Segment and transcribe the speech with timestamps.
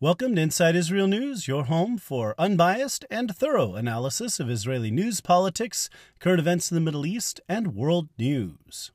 [0.00, 5.20] Welcome to Inside Israel News, your home for unbiased and thorough analysis of Israeli news,
[5.20, 5.90] politics,
[6.20, 8.92] current events in the Middle East, and world news.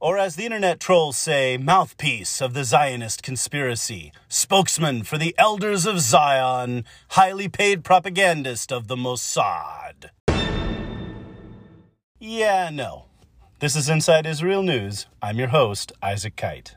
[0.00, 5.86] Or, as the internet trolls say, mouthpiece of the Zionist conspiracy, spokesman for the elders
[5.86, 10.10] of Zion, highly paid propagandist of the Mossad.
[12.18, 13.04] Yeah, no.
[13.60, 15.06] This is Inside Israel News.
[15.22, 16.74] I'm your host, Isaac Kite.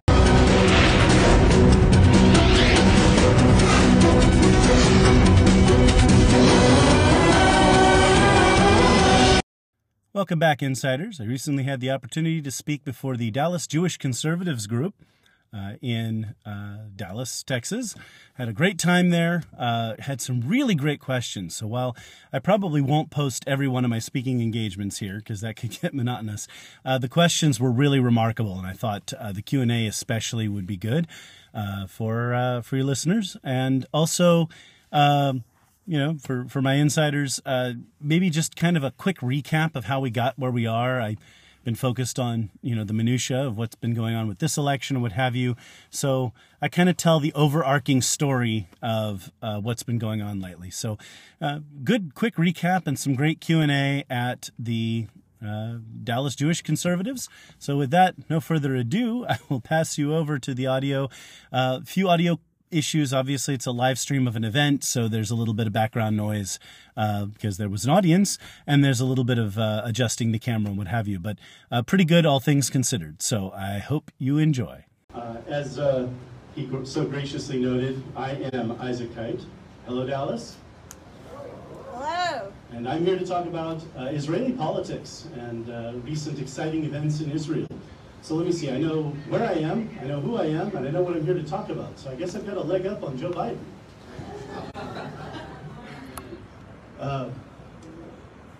[10.15, 11.19] Welcome back, insiders.
[11.19, 14.93] I recently had the opportunity to speak before the Dallas Jewish Conservatives Group
[15.51, 17.95] uh, in uh, Dallas, Texas.
[18.35, 19.41] Had a great time there.
[19.57, 21.55] Uh, had some really great questions.
[21.55, 21.97] So while
[22.31, 25.95] I probably won't post every one of my speaking engagements here because that could get
[25.95, 26.47] monotonous,
[26.85, 30.47] uh, the questions were really remarkable, and I thought uh, the Q and A especially
[30.47, 31.07] would be good
[31.55, 34.47] uh, for for your listeners, and also.
[34.91, 35.43] Um,
[35.85, 39.85] you know, for, for my insiders, uh, maybe just kind of a quick recap of
[39.85, 41.01] how we got where we are.
[41.01, 41.17] I've
[41.63, 44.97] been focused on, you know, the minutia of what's been going on with this election
[44.97, 45.55] and what have you.
[45.89, 50.69] So I kind of tell the overarching story of uh, what's been going on lately.
[50.69, 50.97] So
[51.41, 55.07] uh, good, quick recap and some great Q&A at the
[55.45, 57.27] uh, Dallas Jewish conservatives.
[57.59, 61.09] So, with that, no further ado, I will pass you over to the audio.
[61.51, 62.39] A uh, few audio
[62.73, 63.13] issues.
[63.13, 66.17] Obviously, it's a live stream of an event, so there's a little bit of background
[66.17, 66.59] noise
[66.97, 70.39] uh, because there was an audience, and there's a little bit of uh, adjusting the
[70.39, 71.19] camera and what have you.
[71.19, 71.37] But
[71.71, 73.21] uh, pretty good, all things considered.
[73.21, 74.85] So I hope you enjoy.
[75.13, 76.09] Uh, as uh,
[76.55, 79.41] he so graciously noted, I am Isaac Kite.
[79.85, 80.57] Hello, Dallas.
[81.91, 82.51] Hello.
[82.71, 87.67] And I'm here to talk about uh, Israeli politics and recent exciting events in Israel.
[88.23, 90.87] So let me see, I know where I am, I know who I am, and
[90.87, 91.99] I know what I'm here to talk about.
[91.99, 93.59] So I guess I've got a leg up on Joe Biden.
[96.99, 97.29] Uh,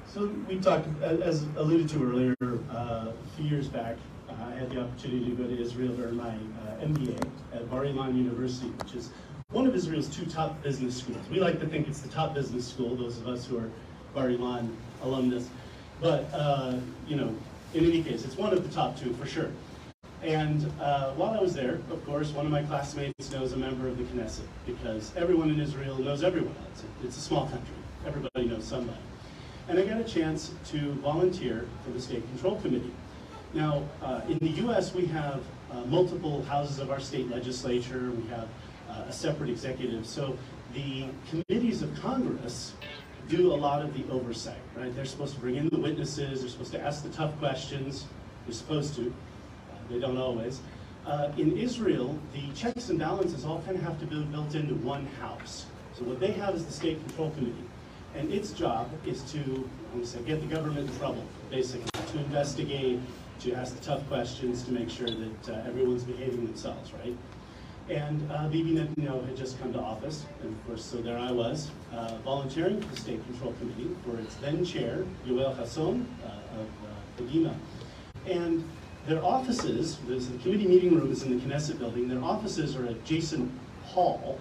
[0.05, 3.95] so we talked, as alluded to earlier, uh, a few years back,
[4.27, 7.83] uh, I had the opportunity to go to Israel during my uh, MBA at Bar
[7.85, 9.11] Ilan University, which is
[9.51, 11.25] one of Israel's two top business schools.
[11.31, 13.69] We like to think it's the top business school, those of us who are
[14.13, 15.47] Bar Ilan alumnus.
[16.01, 17.33] But, uh, you know,
[17.73, 19.49] in any case, it's one of the top two for sure.
[20.21, 23.87] And uh, while I was there, of course, one of my classmates knows a member
[23.87, 26.83] of the Knesset because everyone in Israel knows everyone else.
[27.03, 27.75] It's a small country.
[28.05, 28.97] Everybody knows somebody.
[29.67, 32.93] And I got a chance to volunteer for the State Control Committee.
[33.53, 35.41] Now, uh, in the U.S., we have
[35.71, 38.11] uh, multiple houses of our state legislature.
[38.11, 38.47] We have
[38.89, 40.05] uh, a separate executive.
[40.05, 40.37] So
[40.73, 42.73] the committees of Congress
[43.27, 44.93] do a lot of the oversight, right?
[44.95, 48.05] They're supposed to bring in the witnesses, they're supposed to ask the tough questions,
[48.45, 49.13] they're supposed to,
[49.71, 50.61] uh, they don't always.
[51.05, 54.73] Uh, in Israel, the checks and balances all kind of have to be built into
[54.75, 55.65] one house.
[55.97, 57.65] So what they have is the State Control Committee.
[58.15, 59.69] And its job is to,
[60.03, 62.99] say, get the government in trouble, basically, to investigate,
[63.39, 67.15] to ask the tough questions, to make sure that uh, everyone's behaving themselves, right?
[67.89, 71.31] And uh, Bibi Netanyahu had just come to office, and of course, so there I
[71.31, 76.59] was, uh, volunteering for the State Control Committee for its then chair, Yoel Hasson uh,
[76.59, 76.67] of
[77.47, 77.51] uh,
[78.25, 78.63] And
[79.05, 83.51] their offices, the committee meeting room is in the Knesset building, their offices are adjacent
[83.85, 84.39] hall,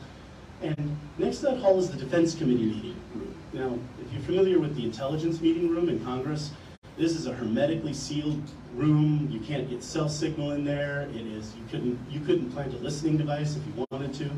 [0.62, 3.34] and next to that hall is the Defense Committee meeting room.
[3.52, 6.52] Now, if you're familiar with the intelligence meeting room in Congress,
[7.02, 8.40] this is a hermetically sealed
[8.76, 9.26] room.
[9.28, 11.08] You can't get cell signal in there.
[11.12, 14.30] It is you couldn't you couldn't plant a listening device if you wanted to.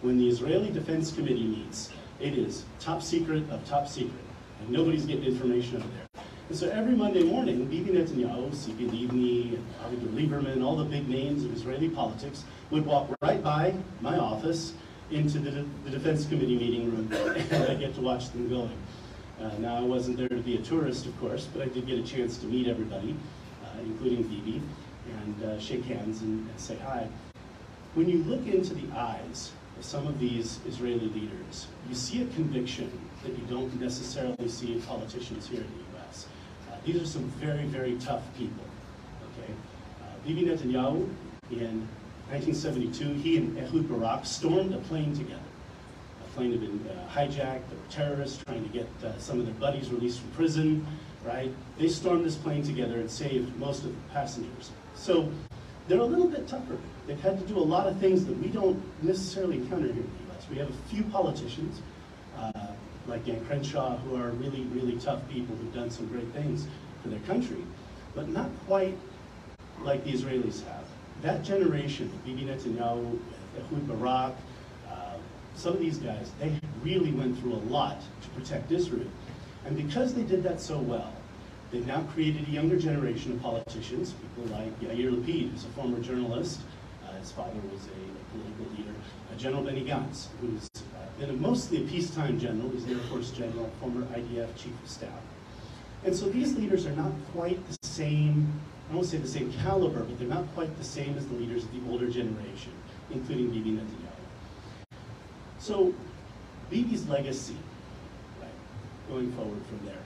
[0.00, 4.24] When the Israeli Defense Committee meets, it is top secret of top secret,
[4.60, 6.22] and nobody's getting information out there.
[6.48, 11.44] And so every Monday morning, Bibi Netanyahu, Tzipi Livni, Avigdor Lieberman, all the big names
[11.44, 14.72] of Israeli politics would walk right by my office
[15.10, 17.12] into the, the Defense Committee meeting room,
[17.50, 18.78] and I get to watch them going.
[19.40, 21.98] Uh, now, I wasn't there to be a tourist, of course, but I did get
[21.98, 23.14] a chance to meet everybody,
[23.62, 24.62] uh, including Bibi,
[25.20, 27.06] and uh, shake hands and, and, say hi.
[27.94, 32.26] When you look into the eyes of some of these Israeli leaders, you see a
[32.28, 32.90] conviction
[33.24, 36.26] that you don't necessarily see in politicians here in the U.S.
[36.70, 38.64] Uh, these are some very, very tough people.
[39.38, 39.52] Okay,
[40.00, 41.08] uh, Bibi Netanyahu
[41.50, 41.86] in
[42.30, 45.45] 1972, he and Ehud Barak stormed a plane together
[46.36, 47.64] plane had been uh, hijacked.
[47.68, 50.86] There were terrorists trying to get uh, some of their buddies released from prison,
[51.24, 51.52] right?
[51.78, 54.70] They stormed this plane together and saved most of the passengers.
[54.94, 55.32] So
[55.88, 56.76] they're a little bit tougher.
[57.06, 60.10] They've had to do a lot of things that we don't necessarily encounter here in
[60.18, 60.46] the U.S.
[60.50, 61.80] We have a few politicians,
[62.38, 62.52] uh,
[63.06, 66.66] like Dan Crenshaw, who are really, really tough people who've done some great things
[67.02, 67.64] for their country,
[68.14, 68.96] but not quite
[69.82, 70.84] like the Israelis have.
[71.22, 73.18] that generation, Bibi Netanyahu,
[73.58, 74.34] Ehud Barak,
[75.56, 79.08] some of these guys, they really went through a lot to protect Israel.
[79.64, 81.12] And because they did that so well,
[81.72, 85.98] they've now created a younger generation of politicians, people like Yair Lapid, who's a former
[86.00, 86.60] journalist.
[87.04, 88.94] Uh, his father was a, political leader.
[89.32, 92.68] Uh, general Benny Gantz, who's uh, been a, mostly a peacetime general.
[92.70, 95.22] He's an Air Force general, former IDF chief of staff.
[96.04, 98.52] And so these leaders are not quite the same,
[98.90, 101.64] I won't say the same caliber, but they're not quite the same as the leaders
[101.64, 102.72] of the older generation,
[103.10, 104.05] including Bibi Netanyahu.
[105.66, 105.92] So
[106.70, 107.56] Bibi's legacy,
[108.40, 108.48] right,
[109.08, 109.98] going forward from there,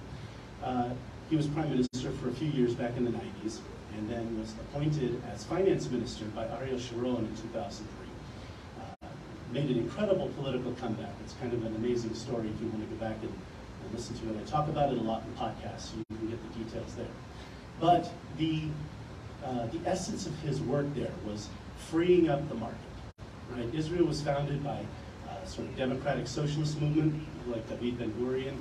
[0.64, 0.88] uh,
[1.28, 3.58] he was prime minister for a few years back in the 90s,
[3.94, 7.84] and then was appointed as finance minister by Ariel Sharon in 2003.
[8.80, 9.06] Uh,
[9.52, 11.12] made an incredible political comeback.
[11.22, 13.30] It's kind of an amazing story if you want to go back and
[13.84, 14.40] and listen to it.
[14.40, 17.06] I talk about it a lot in podcasts, so you can get the details there.
[17.78, 18.62] But the,
[19.44, 21.50] uh, the essence of his work there was
[21.90, 22.78] freeing up the market.
[23.50, 23.68] Right?
[23.74, 24.86] Israel was founded by
[25.46, 27.14] sort of democratic socialist movement
[27.46, 28.56] like David Ben Gurion,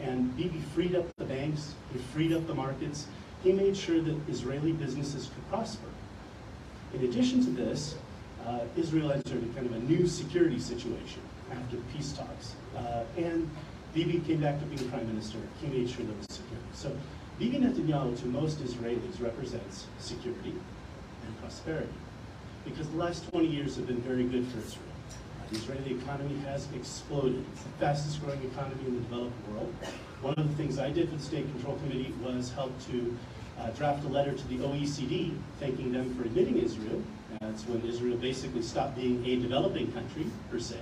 [0.00, 3.06] and Bibi freed up the banks, he freed up the markets,
[3.42, 5.88] he made sure that Israeli businesses could prosper.
[6.94, 7.96] In addition to this,
[8.46, 12.54] uh, Israel entered a kind of a new security situation after peace talks.
[12.76, 13.48] Uh, and
[13.94, 15.38] Bibi came back to being prime minister.
[15.60, 16.66] He made sure there was security.
[16.72, 16.96] So
[17.38, 20.54] Bibi Netanyahu, to most Israelis, represents security
[21.24, 21.92] and prosperity.
[22.64, 24.91] Because the last 20 years have been very good for Israel.
[25.52, 27.44] Uh, the Israeli economy has exploded.
[27.52, 29.74] It's the fastest growing economy in the developed world.
[30.22, 33.16] One of the things I did for the State Control Committee was help to
[33.58, 37.02] uh, draft a letter to the OECD thanking them for admitting Israel.
[37.40, 40.78] That's when Israel basically stopped being a developing country, per se,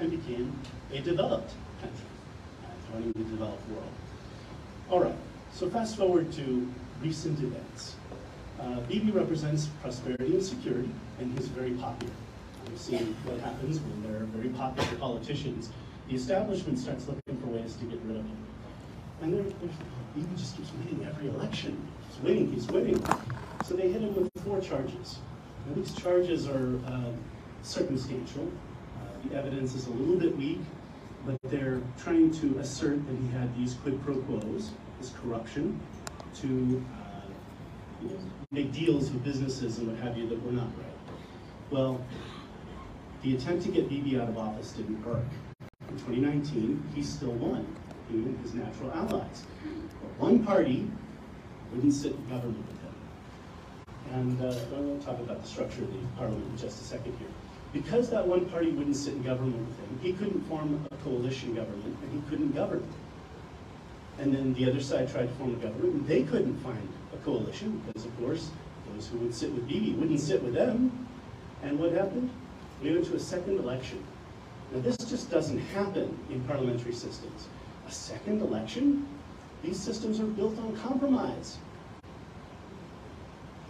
[0.00, 0.52] and became
[0.92, 2.06] a developed country
[2.92, 3.92] joining the developed world.
[4.90, 5.16] All right,
[5.52, 6.70] so fast forward to
[7.00, 7.96] recent events.
[8.60, 12.12] Uh, Bibi represents prosperity and security, and he's very popular.
[12.68, 15.70] We've seen what happens when there are very popular politicians.
[16.08, 18.36] The establishment starts looking for ways to get rid of him.
[19.22, 19.76] And they're, they're,
[20.14, 21.80] Bibi just keeps winning every election.
[22.08, 23.02] He's winning, he's winning.
[23.64, 25.18] So they hit him with four charges.
[25.66, 27.12] Now, these charges are uh,
[27.62, 28.50] circumstantial.
[28.96, 30.60] Uh, the evidence is a little bit weak,
[31.24, 34.70] but they're trying to assert that he had these quid pro quos,
[35.00, 35.80] this corruption,
[36.34, 37.30] to uh,
[38.02, 38.18] you know,
[38.50, 40.86] make deals with businesses and what have you that were not right.
[41.70, 42.04] Well,
[43.22, 45.24] the attempt to get Bibi out of office didn't work.
[45.88, 47.66] In 2019, he still won,
[48.10, 49.44] he and his natural allies.
[50.00, 50.90] But one party
[51.72, 52.94] wouldn't sit in government with him.
[54.12, 57.28] And uh, I'll talk about the structure of the parliament in just a second here
[57.72, 61.54] because that one party wouldn't sit in government with him, he couldn't form a coalition
[61.54, 62.86] government and he couldn't govern.
[64.18, 67.16] And then the other side tried to form a government and they couldn't find a
[67.24, 68.50] coalition because, of course,
[68.92, 71.08] those who would sit with Bibi wouldn't sit with them.
[71.62, 72.30] And what happened?
[72.82, 74.02] We went to a second election.
[74.72, 77.46] Now, this just doesn't happen in parliamentary systems.
[77.86, 79.06] A second election?
[79.62, 81.58] These systems are built on compromise.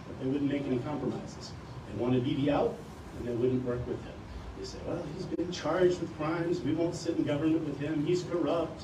[0.07, 1.51] But they wouldn't make any compromises.
[1.91, 2.75] They wanted Bibi out,
[3.17, 4.13] and they wouldn't work with him.
[4.59, 6.61] They said, well, he's been charged with crimes.
[6.61, 8.05] We won't sit in government with him.
[8.05, 8.83] He's corrupt.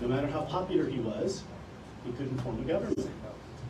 [0.00, 1.42] No matter how popular he was,
[2.06, 3.10] he couldn't form a government.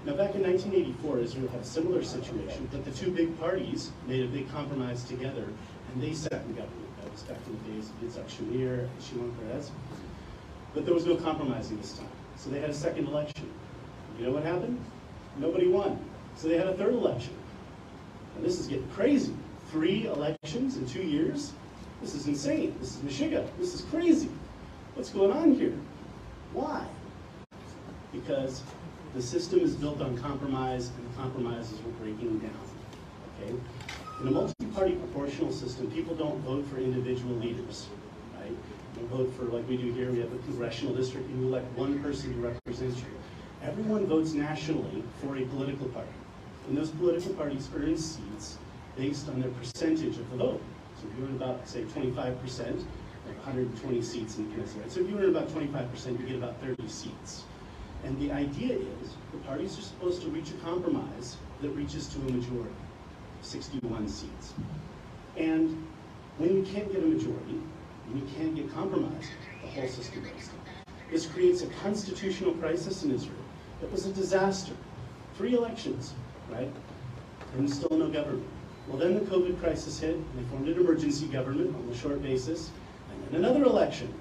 [0.05, 4.25] Now, back in 1984, Israel had a similar situation, but the two big parties made
[4.25, 5.49] a big compromise together,
[5.93, 7.03] and they sat in government.
[7.03, 9.71] That was back in the uh, days of Yitzhak Shamir and Shimon Peres.
[10.75, 12.09] But there was no compromising this time.
[12.37, 13.51] So they had a second election.
[14.19, 14.79] You know what happened?
[15.39, 15.99] Nobody won.
[16.37, 17.35] So they had a third election.
[18.37, 19.35] And this is getting crazy
[19.71, 21.53] three elections in two years?
[22.01, 22.75] This is insane.
[22.81, 23.47] This is Meshiga.
[23.59, 24.31] This is crazy.
[24.95, 25.75] What's going on here?
[26.53, 26.87] Why?
[28.13, 28.63] Because
[29.15, 32.51] the system is built on compromise, and the compromises were breaking down.
[33.43, 33.55] Okay?
[34.21, 37.87] In a multi-party proportional system, people don't vote for individual leaders,
[38.37, 38.53] right?
[38.97, 42.03] Don't vote for, like we do here, we have a congressional district, you elect one
[42.03, 43.05] person to represent you.
[43.63, 46.11] Everyone votes nationally for a political party.
[46.67, 48.59] And those political parties earn seats
[48.97, 50.63] based on their percentage of the vote.
[51.01, 55.09] So if you earn about, say, 25%, like 120 seats in the Knesset, so if
[55.09, 57.45] you earn about 25%, you get about 30 seats.
[58.03, 62.19] And the idea is the parties are supposed to reach a compromise that reaches to
[62.19, 62.75] a majority,
[63.43, 64.55] 61 seats.
[65.37, 65.87] And
[66.39, 67.61] when you can't get a majority,
[68.09, 69.29] when you can't get compromise,
[69.63, 70.59] the whole system breaks down.
[71.11, 73.39] This creates a constitutional crisis in Israel.
[73.83, 74.75] It was a disaster.
[75.37, 76.15] Three elections,
[76.51, 76.71] right?
[77.57, 78.47] And still no government.
[78.89, 82.23] Well, then the COVID crisis hit, and they formed an emergency government on a short
[82.23, 82.71] basis,
[83.11, 84.13] and then another election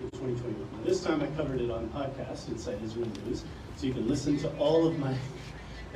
[0.00, 0.68] in 2021.
[0.72, 3.44] Now, this time I covered it on podcast inside Israel News,
[3.76, 5.14] so you can listen to all of my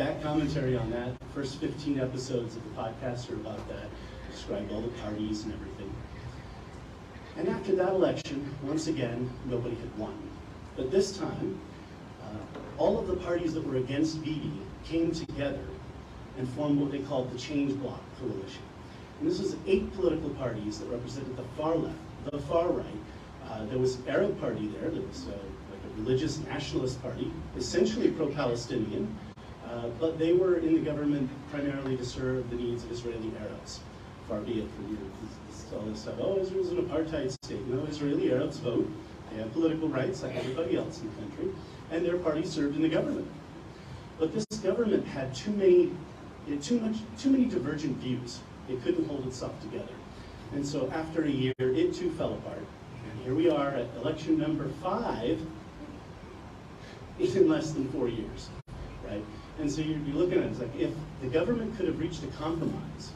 [0.01, 1.11] back commentary on that.
[1.35, 3.85] First 15 episodes of the podcast are about that,
[4.33, 5.95] describe all the parties and everything.
[7.37, 10.17] And after that election, once again, nobody had won.
[10.75, 11.61] But this time,
[12.23, 14.51] uh, all of the parties that were against Bibi
[14.87, 15.67] came together
[16.39, 18.63] and formed what they called the Change Bloc Coalition.
[19.21, 21.99] And this was eight political parties that represented the far left,
[22.31, 22.87] the far right.
[23.51, 28.11] Uh, there was Arab Party there, there was uh, like a religious nationalist party, essentially
[28.13, 29.15] pro-Palestinian,
[29.71, 33.81] uh, but they were in the government primarily to serve the needs of Israeli Arabs.
[34.29, 34.99] Far be it from you,
[35.75, 36.15] all this stuff.
[36.21, 37.65] Oh, Israel's an apartheid state.
[37.69, 38.89] No, Israeli Arabs vote.
[39.31, 41.49] They have political rights like everybody else in the country,
[41.91, 43.29] and their party served in the government.
[44.19, 45.93] But this government had too many,
[46.63, 48.41] too much, too many divergent views.
[48.69, 49.93] It couldn't hold itself together.
[50.53, 52.59] And so after a year, it too fell apart.
[52.59, 55.41] And here we are at election number five
[57.19, 58.49] in less than four years,
[59.05, 59.23] right?
[59.61, 60.91] And so you'd be looking at it, it's like if
[61.21, 63.13] the government could have reached a compromise,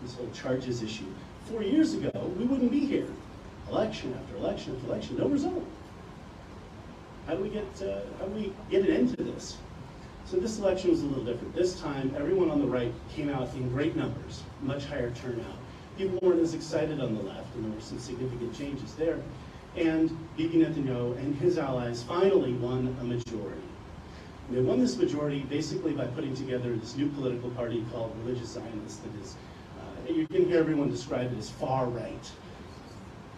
[0.00, 1.06] this whole charges issue,
[1.46, 3.08] four years ago, we wouldn't be here.
[3.68, 5.64] Election after election after election, no result.
[7.26, 9.56] How do we get, uh, how do we get an end to this?
[10.24, 11.52] So this election was a little different.
[11.54, 15.56] This time, everyone on the right came out in great numbers, much higher turnout.
[15.96, 19.18] People weren't as excited on the left, and there were some significant changes there.
[19.76, 23.67] And Bibi Netanyahu and his allies finally won a majority.
[24.50, 28.98] They won this majority basically by putting together this new political party called Religious Zionists
[28.98, 29.36] that is
[30.08, 32.30] you can hear everyone describe it as far right.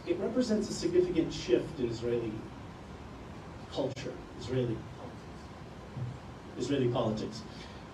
[0.06, 2.32] It represents a significant shift in Israeli
[3.72, 4.76] culture, Israeli,
[6.58, 7.42] Israeli politics.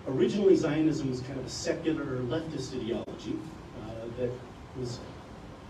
[0.07, 3.37] Originally, Zionism was kind of a secular leftist ideology
[3.83, 4.31] uh, that
[4.79, 4.99] was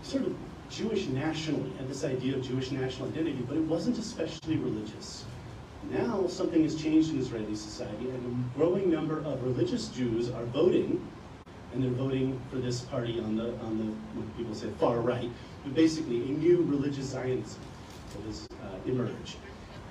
[0.02, 0.34] sort of
[0.70, 5.24] Jewish nationally, had this idea of Jewish national identity, but it wasn't especially religious.
[5.90, 10.44] Now something has changed in Israeli society, and a growing number of religious Jews are
[10.44, 11.00] voting
[11.72, 15.30] and they're voting for this party on the, on the what people say far right,
[15.64, 17.60] but basically a new religious Zionism
[18.14, 19.36] that has uh, emerged.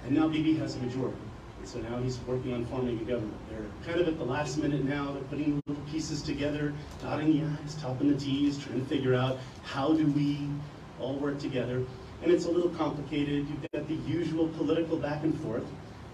[0.05, 1.17] And now Bibi has a majority.
[1.59, 3.37] And so now he's working on forming a government.
[3.49, 7.45] They're kind of at the last minute now, they're putting little pieces together, dotting the
[7.63, 10.47] I's, topping the T's, trying to figure out how do we
[10.99, 11.83] all work together.
[12.23, 13.47] And it's a little complicated.
[13.47, 15.65] You've got the usual political back and forth.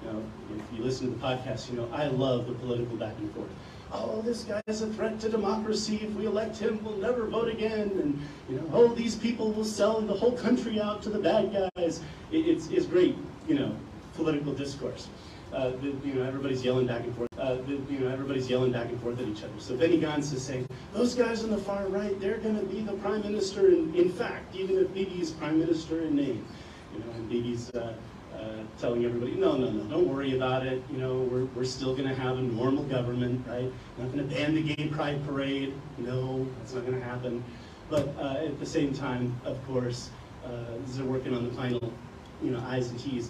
[0.01, 0.23] You know,
[0.57, 3.49] if you listen to the podcast, you know, I love the political back and forth
[3.93, 5.99] oh, this guy is a threat to democracy.
[6.01, 7.91] If we elect him, we'll never vote again.
[8.01, 8.19] And,
[8.49, 12.01] you know, oh, these people will sell the whole country out to the bad guys.
[12.31, 13.15] It, it's, it's great,
[13.47, 13.75] you know,
[14.15, 15.07] political discourse.
[15.53, 17.29] Uh, the, you know, everybody's yelling back and forth.
[17.37, 19.53] Uh, the, you know, everybody's yelling back and forth at each other.
[19.59, 22.81] So Benny Gantz is saying, those guys on the far right, they're going to be
[22.81, 26.43] the prime minister in, in fact, even if Bibi's prime minister in name.
[26.91, 27.93] You know, and Bibi's uh,
[28.33, 30.81] uh, telling everybody, no, no, no, don't worry about it.
[30.91, 33.71] You know, we're, we're still going to have a normal government, right?
[33.99, 35.73] Not going to ban the gay pride parade.
[35.99, 37.43] No, that's not going to happen.
[37.91, 40.09] But uh, at the same time, of course,
[40.43, 40.49] uh,
[40.87, 41.93] they're working on the final,
[42.41, 43.29] you know, I's and T's,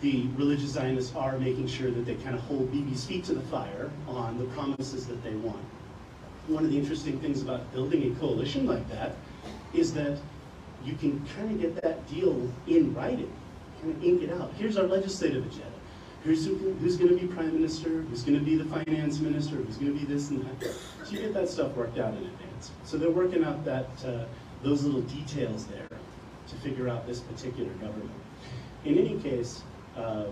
[0.00, 3.40] the religious Zionists are making sure that they kind of hold Bibi's feet to the
[3.42, 5.64] fire on the promises that they want.
[6.48, 9.16] One of the interesting things about building a coalition like that
[9.74, 10.18] is that
[10.84, 13.32] you can kind of get that deal in writing
[13.80, 14.52] kind of ink it out.
[14.58, 15.66] Here's our legislative agenda.
[16.24, 19.56] Here's who, who's going to be prime minister, who's going to be the finance minister,
[19.56, 20.74] who's going to be this and that.
[21.04, 22.72] So you get that stuff worked out in advance.
[22.84, 24.24] So they're working out that uh,
[24.62, 25.88] those little details there
[26.48, 28.10] to figure out this particular government.
[28.84, 29.62] In any case,
[29.96, 30.24] uh,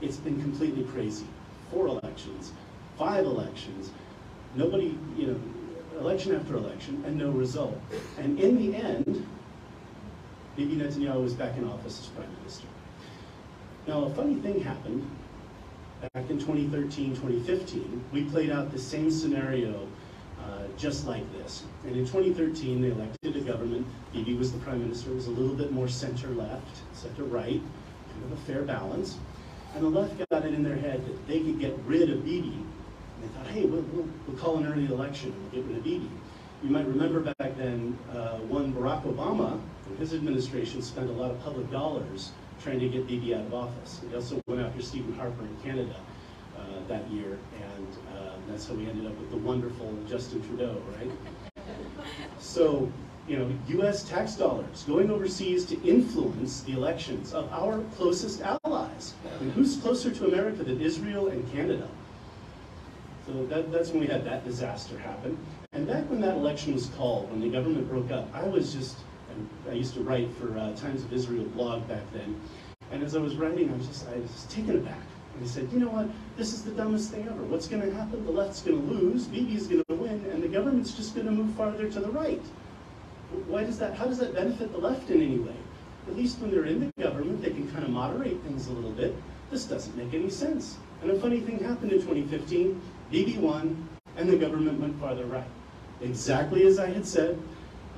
[0.00, 1.26] it's been completely crazy.
[1.70, 2.52] Four elections,
[2.98, 3.90] five elections,
[4.56, 5.40] nobody, you know,
[6.00, 7.78] election after election, and no result.
[8.18, 9.26] And in the end,
[10.56, 12.66] Bibi Netanyahu was back in office as prime minister.
[13.86, 15.06] Now, a funny thing happened
[16.14, 18.04] back in 2013, 2015.
[18.12, 19.86] We played out the same scenario
[20.40, 21.64] uh, just like this.
[21.86, 23.86] And in 2013, they elected a government.
[24.12, 25.10] Bibi was the prime minister.
[25.10, 27.60] It was a little bit more center-left, center-right,
[28.24, 29.18] of a fair balance.
[29.74, 32.52] And the left got it in their head that they could get rid of Bibi.
[32.52, 35.78] And they thought, hey, we'll, we'll, we'll call an early election and we'll get rid
[35.78, 36.10] of Bibi.
[36.62, 41.30] You might remember back then, uh, one Barack Obama and his administration spent a lot
[41.30, 44.00] of public dollars trying to get Bibi out of office.
[44.08, 45.96] He also went after Stephen Harper in Canada
[46.56, 50.80] uh, that year, and uh, that's how we ended up with the wonderful Justin Trudeau,
[50.98, 51.10] right?
[52.38, 52.90] So,
[53.26, 54.04] you know, U.S.
[54.04, 59.14] tax dollars going overseas to influence the elections of our closest allies.
[59.40, 61.88] And who's closer to America than Israel and Canada?
[63.26, 65.38] So that, that's when we had that disaster happen.
[65.72, 68.96] And back when that election was called, when the government broke up, I was just,
[69.68, 72.38] I used to write for uh, Times of Israel blog back then.
[72.92, 75.00] And as I was writing, I was just, I was taken aback.
[75.34, 76.08] And they said, you know what?
[76.36, 77.42] This is the dumbest thing ever.
[77.44, 78.24] What's going to happen?
[78.26, 81.32] The left's going to lose, Bibi's going to win, and the government's just going to
[81.32, 82.42] move farther to the right.
[83.48, 83.94] Why does that?
[83.94, 85.56] How does that benefit the left in any way?
[86.08, 88.90] At least when they're in the government, they can kind of moderate things a little
[88.90, 89.14] bit.
[89.50, 90.76] This doesn't make any sense.
[91.02, 92.80] And a funny thing happened in 2015.
[93.10, 95.44] Bibi won, and the government went farther right.
[96.00, 97.38] Exactly as I had said,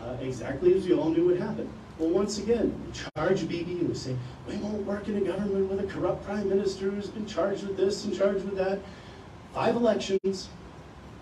[0.03, 1.69] uh, exactly as we all knew would happen.
[1.99, 4.15] Well, once again, we charge Bibi and we say,
[4.47, 7.77] we won't work in a government with a corrupt prime minister who's been charged with
[7.77, 8.81] this and charged with that.
[9.55, 10.51] Five elections,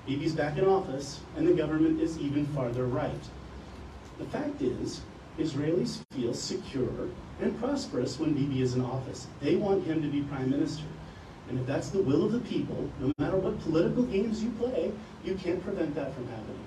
[0.07, 3.13] Bibi's back in office, and the government is even farther right.
[4.19, 5.01] The fact is,
[5.39, 7.09] Israelis feel secure
[7.41, 9.27] and prosperous when Bibi is in office.
[9.41, 10.85] They want him to be prime minister.
[11.49, 14.93] And if that's the will of the people, no matter what political games you play,
[15.25, 16.65] you can't prevent that from happening.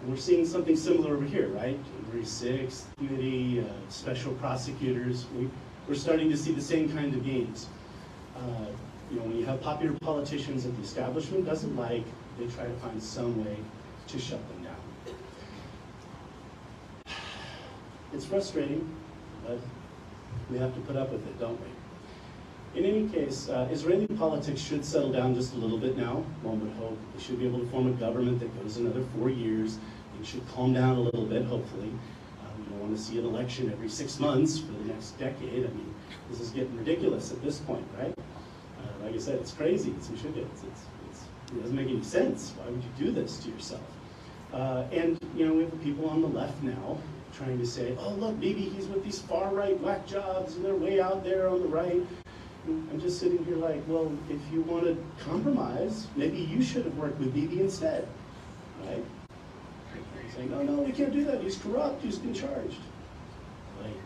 [0.00, 1.78] And we're seeing something similar over here, right?
[2.02, 5.24] January 6th, committee, uh, special prosecutors.
[5.36, 5.48] We,
[5.88, 7.68] we're starting to see the same kind of games.
[8.36, 8.66] Uh,
[9.10, 12.04] you know, when you have popular politicians that the establishment doesn't like,
[12.38, 13.56] they try to find some way
[14.08, 14.76] to shut them down.
[18.14, 18.88] It's frustrating,
[19.44, 19.58] but
[20.48, 22.78] we have to put up with it, don't we?
[22.78, 26.60] In any case, uh, Israeli politics should settle down just a little bit now, one
[26.60, 26.96] would hope.
[27.16, 29.78] They should be able to form a government that goes another four years.
[30.20, 31.90] It should calm down a little bit, hopefully.
[32.38, 35.64] Uh, we don't want to see an election every six months for the next decade.
[35.64, 35.92] I mean,
[36.30, 38.14] this is getting ridiculous at this point, right?
[38.16, 39.90] Uh, like I said, it's crazy.
[39.90, 42.54] It's, it's, it's, it's, it doesn't make any sense.
[42.58, 43.82] Why would you do this to yourself?
[44.52, 46.96] Uh, and, you know, we have people on the left now
[47.36, 51.00] trying to say, oh, look, maybe he's with these far-right whack jobs, and they're way
[51.00, 52.02] out there on the right.
[52.66, 56.96] I'm just sitting here like, well, if you want to compromise, maybe you should have
[56.96, 58.08] worked with Bibi instead,
[58.86, 59.04] right?
[60.34, 61.42] Saying, no, no, we can't do that.
[61.42, 62.02] He's corrupt.
[62.02, 62.80] He's been charged.
[63.80, 63.96] Right.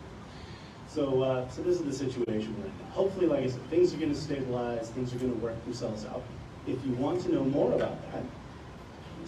[0.88, 2.73] So, uh, so this is the situation we're in.
[2.90, 4.90] Hopefully, like I said, things are going to stabilize.
[4.90, 6.23] Things are going to work themselves out.
[6.66, 8.23] If you want to know more about that,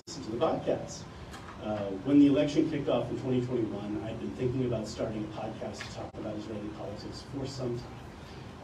[0.07, 1.03] listen to the podcast.
[1.65, 5.79] Uh, when the election kicked off in 2021, I'd been thinking about starting a podcast
[5.79, 7.87] to talk about Israeli politics for some time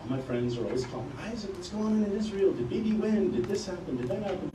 [0.01, 2.53] All my friends are always calling, Isaac, what's going on in Israel?
[2.53, 3.33] Did Bibi win?
[3.33, 3.99] Did this happen?
[3.99, 4.51] Did that happen?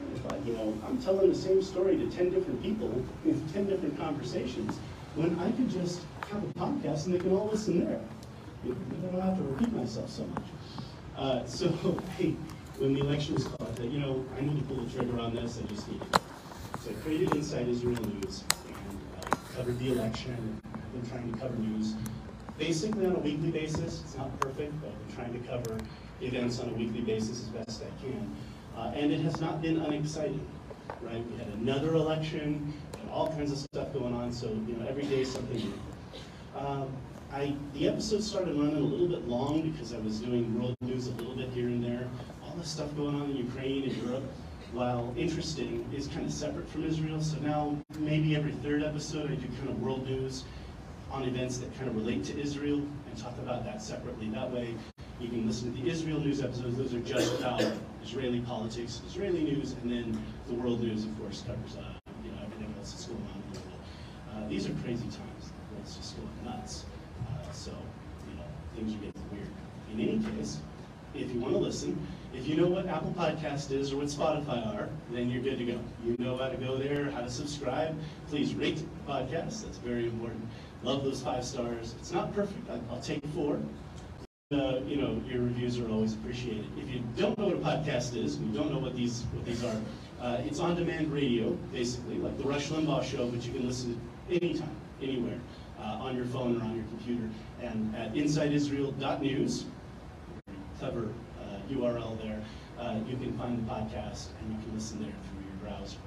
[0.00, 2.90] And I thought, you know, I'm telling the same story to 10 different people
[3.24, 4.76] in 10 different conversations
[5.14, 6.00] when I could just
[6.32, 8.00] have a podcast and they can all listen there.
[8.64, 10.44] I don't have to repeat myself so much.
[11.16, 11.68] Uh, so,
[12.18, 12.34] hey,
[12.78, 15.20] when the election was called, I thought, you know, I need to pull the trigger
[15.20, 15.60] on this.
[15.62, 16.23] I just need it.
[16.84, 20.60] So I created Inside Israel News and uh, covered the election.
[20.74, 21.94] I've been trying to cover news
[22.58, 24.02] basically on a weekly basis.
[24.02, 25.78] It's not perfect, but I'm trying to cover
[26.20, 28.36] events on a weekly basis as best I can.
[28.76, 30.46] Uh, and it has not been unexciting,
[31.00, 31.24] right?
[31.30, 35.04] We had another election, and all kinds of stuff going on, so you know every
[35.04, 35.72] day something new.
[36.54, 36.88] Um,
[37.32, 41.06] I, the episode started running a little bit long because I was doing world news
[41.06, 42.06] a little bit here and there.
[42.44, 44.24] All the stuff going on in Ukraine and Europe,
[44.74, 47.22] while interesting, is kind of separate from Israel.
[47.22, 50.44] So now maybe every third episode I do kind of world news
[51.12, 54.28] on events that kind of relate to Israel and talk about that separately.
[54.30, 54.74] That way,
[55.20, 56.76] you can listen to the Israel news episodes.
[56.76, 57.62] Those are just about
[58.02, 61.84] Israeli politics, Israeli news, and then the world news, of course, covers uh,
[62.24, 63.80] you know everything else that's going on in the world.
[64.34, 65.52] Uh, these are crazy times.
[65.70, 66.84] The world's just going nuts.
[67.28, 67.70] Uh, so,
[68.28, 68.42] you know,
[68.74, 69.48] things are getting weird.
[69.92, 70.58] In any case,
[71.14, 71.96] if you want to listen,
[72.36, 75.64] if you know what Apple Podcast is or what Spotify are, then you're good to
[75.64, 75.78] go.
[76.04, 77.96] You know how to go there, how to subscribe.
[78.28, 79.64] Please rate the podcast.
[79.64, 80.46] That's very important.
[80.82, 81.94] Love those five stars.
[82.00, 82.68] It's not perfect.
[82.68, 83.58] I, will take four.
[84.52, 86.66] Uh, you know, your reviews are always appreciated.
[86.76, 89.44] If you don't know what a podcast is, and you don't know what these what
[89.46, 89.80] these are,
[90.20, 94.76] uh, it's on-demand radio, basically, like the Rush Limbaugh show, but you can listen anytime,
[95.02, 95.38] anywhere,
[95.78, 97.28] uh, on your phone or on your computer.
[97.62, 99.64] And at InsideIsrael.news,
[100.78, 101.08] clever
[101.74, 102.40] URL there,
[102.78, 105.98] uh, you can find the podcast and you can listen there through your browser.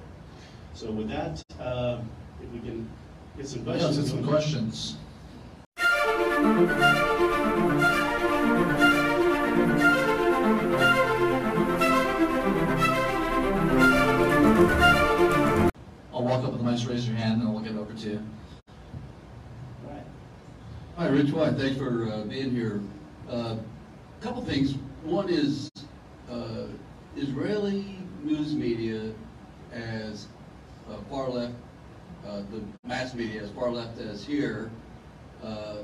[0.74, 2.00] So with that, uh,
[2.42, 2.88] if we can
[3.38, 3.98] Get some questions.
[3.98, 4.96] Yes, some questions.
[16.12, 18.20] I'll walk up with the mic, raise your hand, and we'll get over to you.
[19.86, 20.02] All right.
[20.96, 21.54] Hi, Rich White.
[21.54, 22.80] Thanks for uh, being here.
[23.28, 23.56] A uh,
[24.20, 24.74] couple things.
[25.04, 25.70] One is
[26.30, 26.66] uh,
[27.16, 27.84] Israeli
[28.24, 29.12] news media
[29.72, 30.26] as
[30.90, 31.54] uh, far left
[32.26, 34.70] uh, the mass media as far left as here,
[35.42, 35.76] uh,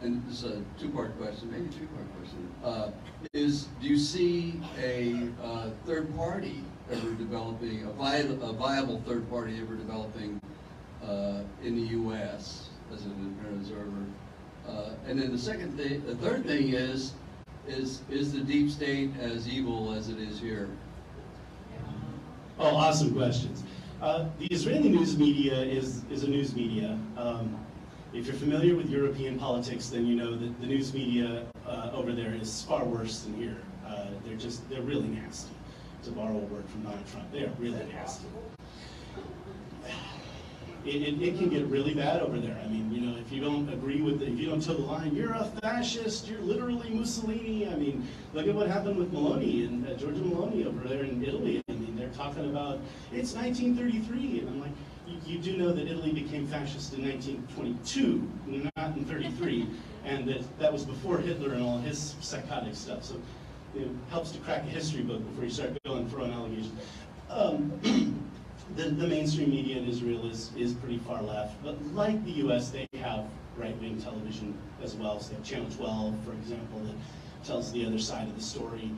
[0.00, 2.90] and this is a two-part question, maybe three-part question, uh,
[3.34, 9.28] is do you see a uh, third party ever developing, a, vi a viable third
[9.28, 10.40] party ever developing
[11.62, 12.70] in the U.S.
[12.92, 14.04] as an observer?
[15.06, 17.12] and then the second thing, the third thing is,
[17.66, 20.68] is, is the deep state as evil as it is here?
[22.58, 23.62] Oh, awesome questions.
[24.02, 26.98] Uh, the Israeli news media is, is a news media.
[27.16, 27.58] Um,
[28.12, 32.12] if you're familiar with European politics, then you know that the news media uh, over
[32.12, 33.56] there is far worse than here.
[33.86, 35.54] Uh, they're just, they're really nasty,
[36.02, 37.30] to borrow a word from Donald Trump.
[37.32, 38.26] They are really nasty.
[40.84, 42.58] It, it, it, can get really bad over there.
[42.64, 44.82] I mean, you know, if you don't agree with, the, if you don't toe the
[44.82, 47.68] line, you're a fascist, you're literally Mussolini.
[47.68, 51.22] I mean, look at what happened with Maloney and uh, Giorgia Meloni over there in
[51.22, 51.62] Italy.
[51.68, 52.80] I mean, they're talking about,
[53.12, 54.40] it's 1933.
[54.40, 54.72] And I'm like,
[55.06, 59.66] you, you do know that Italy became fascist in 1922, not in 33.
[60.04, 63.04] and that, that was before Hitler and all his psychotic stuff.
[63.04, 63.16] So
[63.74, 66.72] it helps to crack a history book before you start going throwing allegations.
[67.28, 67.72] Um,
[68.76, 72.70] the, the mainstream media in Israel is, is pretty far left, but like the US,
[72.70, 73.24] they have
[73.56, 75.20] right-wing television as well.
[75.20, 76.94] So they have Channel 12, for example, that
[77.44, 78.90] tells the other side of the story.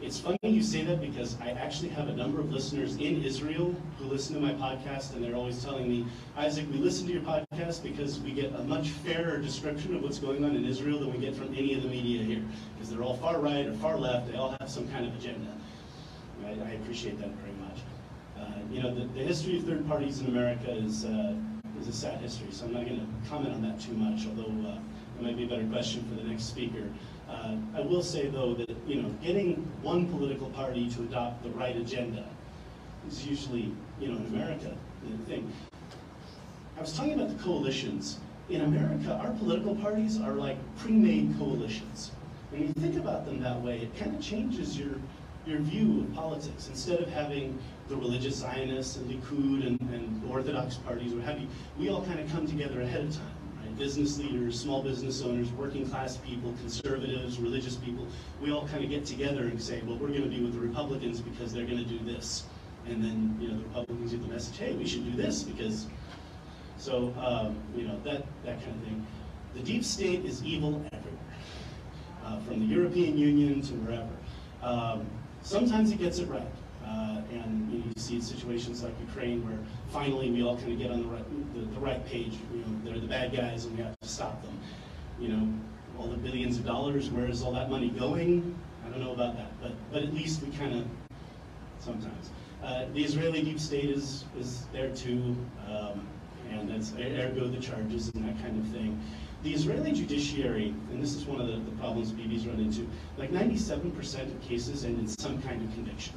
[0.00, 3.72] It's funny you say that because I actually have a number of listeners in Israel
[3.98, 6.04] who listen to my podcast, and they're always telling me,
[6.36, 10.18] Isaac, we listen to your podcast because we get a much fairer description of what's
[10.18, 12.42] going on in Israel than we get from any of the media here.
[12.74, 15.46] Because they're all far right or far left, they all have some kind of agenda.
[16.44, 17.51] I, I appreciate that very
[18.70, 21.34] you know, the, the, history of third parties in America is, uh,
[21.80, 24.68] is a sad history, so I'm not going to comment on that too much, although
[24.68, 24.78] uh,
[25.18, 26.84] it might be a better question for the next speaker.
[27.28, 31.50] Uh, I will say, though, that you know, getting one political party to adopt the
[31.50, 32.24] right agenda
[33.08, 35.52] is usually, you know, in America, the thing.
[36.76, 38.18] I was talking about the coalitions.
[38.48, 42.10] In America, our political parties are like pre-made coalitions.
[42.50, 44.96] When you think about them that way, it kind of changes your
[45.46, 46.68] your view of politics.
[46.68, 51.48] Instead of having the religious Zionists and Likud and, and Orthodox parties, or have you,
[51.78, 53.26] we all kind of come together ahead of time.
[53.60, 53.76] Right?
[53.76, 58.06] Business leaders, small business owners, working class people, conservatives, religious people,
[58.40, 60.60] we all kind of get together and say, well, we're going to be with the
[60.60, 62.44] Republicans because they're going to do this.
[62.86, 65.86] And then, you know, the Republicans get the message, hey, we should do this because,
[66.78, 69.06] so, um, you know, that, that kind of thing.
[69.54, 71.20] The deep state is evil everywhere,
[72.24, 74.08] uh, from the European Union to wherever.
[74.62, 75.06] Um,
[75.42, 76.46] Sometimes he gets it right.
[76.86, 79.58] Uh, and you, see situations like Ukraine where
[79.92, 82.34] finally we all kind of get on the right, the, the, right page.
[82.52, 84.58] You know, they're the bad guys and we have to stop them.
[85.20, 85.52] You know,
[85.98, 88.56] all the billions of dollars, where is all that money going?
[88.84, 90.84] I don't know about that, but, but at least we kind of,
[91.78, 92.30] sometimes.
[92.62, 95.36] Uh, the Israeli deep state is, is there too,
[95.68, 96.06] um,
[96.50, 99.00] and that's ergo the charges and that kind of thing
[99.42, 102.86] the Israeli judiciary, and this is one of the, the problems Bibi's run into,
[103.18, 106.14] like 97% of cases end in some kind of conviction.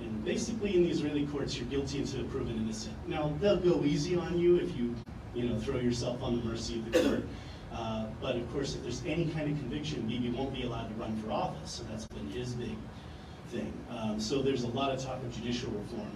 [0.00, 2.94] And basically in the Israeli courts, you're guilty until proven innocent.
[3.06, 4.94] Now, they'll go easy on you if you,
[5.34, 7.24] you know, throw yourself on the mercy of the court.
[7.72, 10.94] Uh, but of course, if there's any kind of conviction, Bibi won't be allowed to
[10.94, 11.70] run for office.
[11.70, 12.76] So that's been his big
[13.48, 13.72] thing.
[13.90, 16.10] Um, so there's a lot of talk of judicial reform.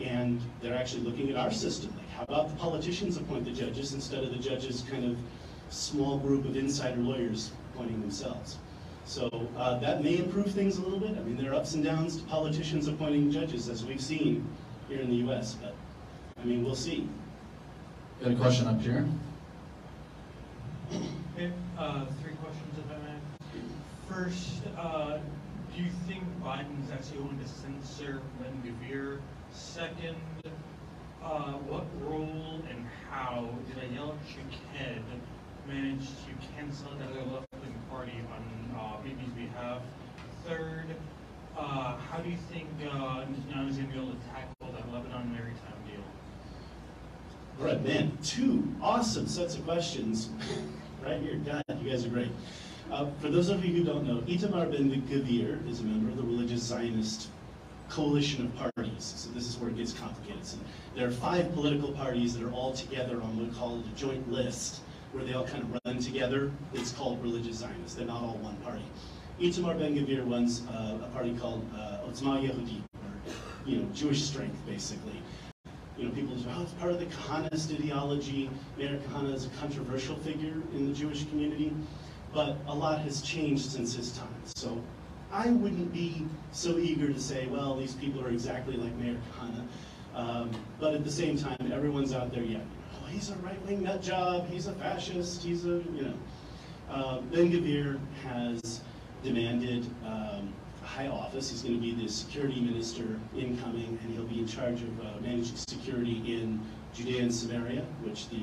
[0.00, 1.92] And they're actually looking at our system.
[1.96, 5.18] Like, how about the politicians appoint the judges instead of the judges kind of
[5.68, 8.58] small group of insider lawyers appointing themselves?
[9.04, 11.18] So uh, that may improve things a little bit.
[11.18, 14.46] I mean, there are ups and downs to politicians appointing judges, as we've seen
[14.88, 15.74] here in the U.S., but
[16.40, 17.08] I mean, we'll see.
[18.22, 19.06] Got a question up here?
[20.92, 23.64] Okay, uh, three questions if I may.
[24.08, 25.18] First, uh,
[25.74, 29.20] do you think Biden is actually going to censor Ben-Gvir
[29.52, 30.16] Second,
[31.24, 34.62] uh, what role and how did Ayelet Shaked
[35.66, 38.96] manage to cancel the left-wing party on uh,
[39.36, 39.82] behalf?
[40.46, 40.86] Third,
[41.58, 44.92] uh, how do you think uh, Netanyahu is going to be able to tackle that
[44.92, 46.04] Lebanon maritime deal?
[47.60, 50.30] All right, man, two awesome sets of questions
[51.04, 51.36] right here.
[51.36, 52.30] God, you guys are great.
[52.90, 56.16] Uh, for those of you who don't know, Itamar Ben Gvir is a member of
[56.16, 57.28] the religious Zionist
[57.90, 59.14] coalition of parties.
[59.16, 60.44] So this is where it gets complicated.
[60.44, 60.58] So
[60.94, 64.30] there are five political parties that are all together on what we call a joint
[64.30, 64.80] list,
[65.12, 66.50] where they all kind of run together.
[66.72, 67.94] It's called religious Zionists.
[67.94, 68.84] They're not all one party.
[69.40, 73.32] Itamar Ben-Gvir runs uh, a party called uh, Otzma Yehudi, or
[73.66, 75.20] you know, Jewish strength, basically.
[75.96, 78.48] You know, people say, oh, it's part of the Kahanist ideology.
[78.78, 81.72] Meir Kahane is a controversial figure in the Jewish community,
[82.32, 84.28] but a lot has changed since his time.
[84.44, 84.82] So
[85.32, 89.66] I wouldn't be so eager to say, well, these people are exactly like Meir Kahane.
[90.14, 92.58] Um, but at the same time, everyone's out there, yeah,
[92.94, 96.14] oh, he's a right-wing nut job, he's a fascist, he's a, you know.
[96.90, 98.80] Uh, ben Gvir has
[99.22, 101.48] demanded um, a high office.
[101.48, 103.04] He's going to be the security minister
[103.36, 106.60] incoming, and he'll be in charge of uh, managing security in
[106.92, 108.42] Judea and Samaria, which the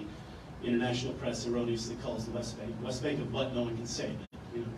[0.63, 2.73] international press erroneously calls the West Bank.
[2.81, 4.15] West Bank of what no one can say,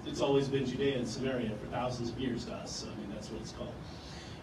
[0.06, 3.10] it's always been Judea and Samaria for thousands of years to us, so I mean,
[3.14, 3.74] that's what it's called.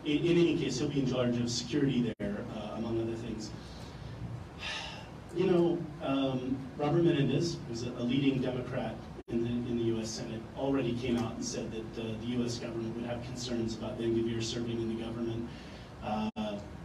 [0.04, 3.50] In, in any case, he'll be in charge of security there, uh, among other things.
[5.36, 8.94] You know, um, Robert Menendez, who's a, a leading Democrat
[9.28, 10.08] in the, in the U.S.
[10.08, 12.58] Senate, already came out and said that uh, the U.S.
[12.58, 15.48] government would have concerns about Ben Gvir serving in the government.
[16.02, 16.30] Uh,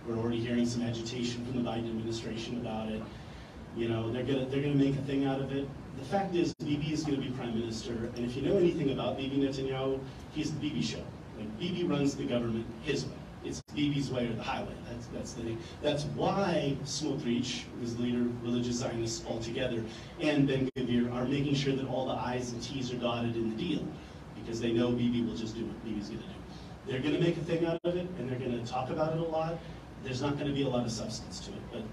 [0.07, 3.01] we're already hearing some agitation from the Biden administration about it.
[3.75, 5.67] You know, they're gonna they're gonna make a thing out of it.
[5.97, 9.17] The fact is, Bibi is gonna be prime minister, and if you know anything about
[9.17, 9.99] Bibi Netanyahu,
[10.33, 11.03] he's the Bibi show.
[11.37, 13.13] Like Bibi runs the government his way.
[13.43, 14.73] It's Bibi's way or the highway.
[14.89, 15.57] That's that's the thing.
[15.81, 19.83] That's why Smotrich, the leader religious Zionists altogether,
[20.19, 23.49] and Ben Gvir are making sure that all the I's and T's are dotted in
[23.49, 23.87] the deal,
[24.35, 26.91] because they know Bibi will just do what Bibi's gonna do.
[26.91, 29.23] They're gonna make a thing out of it, and they're gonna talk about it a
[29.23, 29.57] lot.
[30.03, 31.83] There's not gonna be a lot of substance to it, but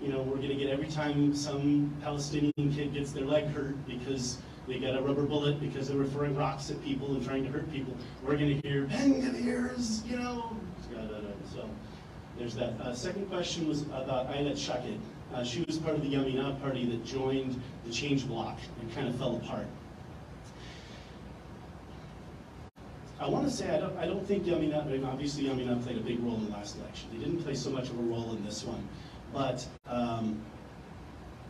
[0.00, 4.38] you know, we're gonna get every time some Palestinian kid gets their leg hurt because
[4.68, 7.50] they got a rubber bullet because they were throwing rocks at people and trying to
[7.50, 10.56] hurt people, we're gonna hear, Ben Gvir's, you know,
[10.92, 11.18] da.
[11.52, 11.68] so
[12.38, 12.78] there's that.
[12.80, 15.00] Uh, second question was about Ayelet Shaked.
[15.34, 19.08] Uh, she was part of the Yamina party that joined the change bloc and kind
[19.08, 19.66] of fell apart.
[23.18, 25.96] I want to say I don't, I don't think Yamina, I mean, obviously Yamina played
[25.96, 27.08] a big role in the last election.
[27.12, 28.86] They didn't play so much of a role in this one.
[29.36, 30.40] But um,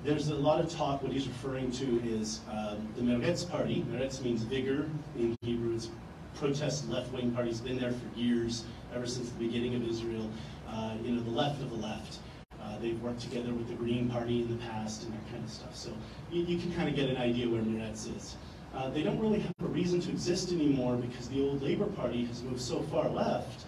[0.03, 3.85] there's a lot of talk, what he's referring to is um, the Meretz party.
[3.89, 5.77] Meretz means vigor in Hebrew.
[5.77, 5.91] It's
[6.35, 7.51] protest left-wing party.
[7.51, 10.29] It's been there for years, ever since the beginning of Israel.
[10.69, 12.19] Uh, you know, the left of the left.
[12.61, 15.51] Uh, they've worked together with the Green Party in the past and that kind of
[15.51, 15.77] stuff.
[15.77, 15.91] So
[16.33, 18.35] you, you can kind of get an idea where Meretz is.
[18.75, 22.25] Uh, they don't really have a reason to exist anymore because the old Labor Party
[22.25, 23.65] has moved so far left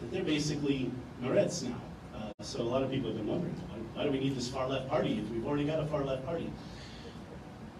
[0.00, 1.80] that they're basically Meretz now.
[2.40, 3.52] So a lot of people have been wondering,
[3.94, 6.24] why, do we need this far left party if we've already got a far left
[6.24, 6.48] party?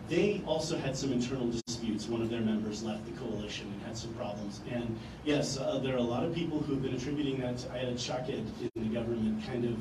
[0.09, 2.09] They also had some internal disputes.
[2.09, 4.61] One of their members left the coalition and had some problems.
[4.69, 7.69] And yes, uh, there are a lot of people who have been attributing that to
[7.69, 9.77] Ayelet Shaked in the government, kind of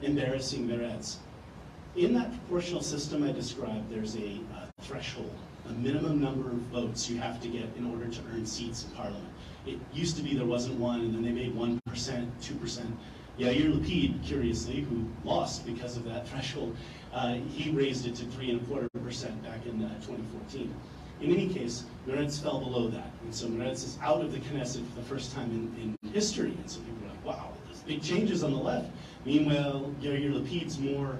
[0.00, 1.16] embarrassing Meretz.
[1.94, 5.36] In that proportional system I described, there's a uh, threshold,
[5.68, 8.92] a minimum number of votes you have to get in order to earn seats in
[8.92, 9.28] parliament.
[9.66, 11.80] It used to be there wasn't one, and then they made 1%,
[12.40, 12.86] 2%.
[13.38, 16.76] Yair Lapid, curiously, who lost because of that threshold,
[17.14, 20.72] uh, he raised it to three and a quarter percent back in uh, 2014.
[21.22, 24.86] In any case, Meretz fell below that, and so Meretz is out of the Knesset
[24.90, 28.02] for the first time in, in history, and so people are like, wow, there's big
[28.02, 28.90] changes on the left.
[29.24, 31.16] Meanwhile, Yair Lapid's more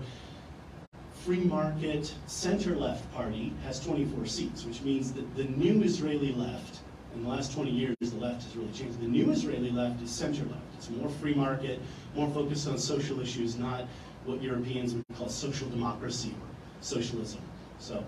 [1.24, 6.80] free market center-left party has 24 seats, which means that the new Israeli left,
[7.14, 9.00] in the last 20 years, the left has really changed.
[9.00, 10.62] The new Israeli left is center-left.
[10.76, 11.80] It's more free market,
[12.14, 13.84] more focused on social issues, not
[14.24, 16.48] what Europeans would call social democracy or
[16.80, 17.40] socialism.
[17.78, 18.04] So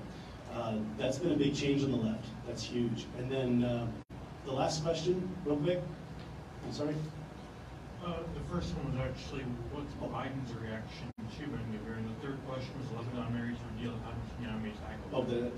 [0.55, 2.25] uh, that's been a big change on the left.
[2.47, 3.07] That's huge.
[3.19, 3.87] And then uh,
[4.45, 5.83] the last question, real quick.
[6.65, 6.95] I'm sorry.
[8.05, 9.41] Uh, the first one was actually,
[9.73, 11.97] what's Biden's reaction to Ben Gvir?
[11.97, 13.97] And the third question was Lebanon maritime deal
[14.45, 14.73] Netanyahu
[15.13, 15.53] Oh, that,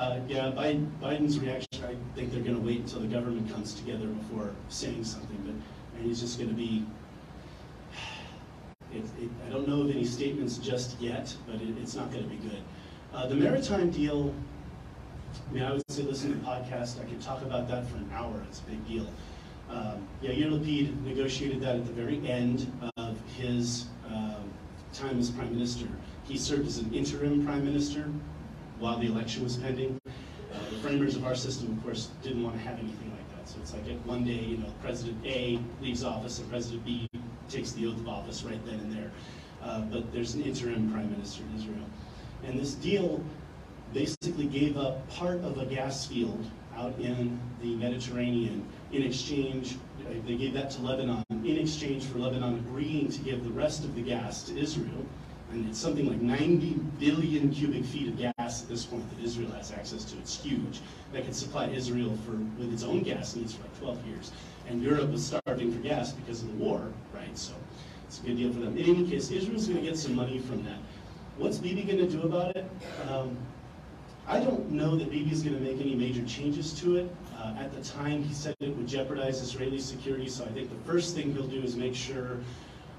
[0.00, 3.74] uh, yeah, Biden, Biden's reaction, I think they're going to wait until the government comes
[3.74, 5.54] together before saying something, but
[5.98, 6.86] and he's just going to be,
[8.94, 12.24] it, it, I don't know of any statements just yet, but it, it's not going
[12.24, 12.62] to be good.
[13.12, 14.34] Uh, the maritime deal,
[15.50, 17.98] I mean, I would say listen to the podcast, I could talk about that for
[17.98, 19.06] an hour, it's a big deal.
[19.68, 24.50] Um, Yair Lapid negotiated that at the very end of his um,
[24.94, 25.86] time as prime minister.
[26.26, 28.10] He served as an interim prime minister
[28.80, 29.98] while the election was pending.
[30.06, 33.48] Uh, the framers of our system, of course, didn't want to have anything like that.
[33.48, 37.08] So it's like one day, you know, President A leaves office and President B
[37.48, 39.10] takes the oath of office right then and there.
[39.62, 41.86] Uh, but there's an interim prime minister in Israel.
[42.44, 43.22] And this deal
[43.92, 46.44] basically gave up part of a gas field
[46.76, 52.18] out in the Mediterranean in exchange, uh, they gave that to Lebanon in exchange for
[52.18, 55.04] Lebanon agreeing to give the rest of the gas to Israel.
[55.52, 59.50] And it's something like 90 billion cubic feet of gas at this point that Israel
[59.52, 60.18] has access to.
[60.18, 60.80] It's huge.
[61.12, 64.32] That could supply Israel for with its own gas needs for like 12 years.
[64.68, 67.36] And Europe was starving for gas because of the war, right?
[67.36, 67.52] So
[68.06, 68.76] it's a good deal for them.
[68.76, 70.78] In any case, Israel's going to get some money from that.
[71.36, 72.64] What's Bibi going to do about it?
[73.08, 73.36] Um,
[74.28, 77.10] I don't know that Bibi is going to make any major changes to it.
[77.36, 80.92] Uh, at the time, he said it would jeopardize Israeli security, so I think the
[80.92, 82.38] first thing he'll do is make sure,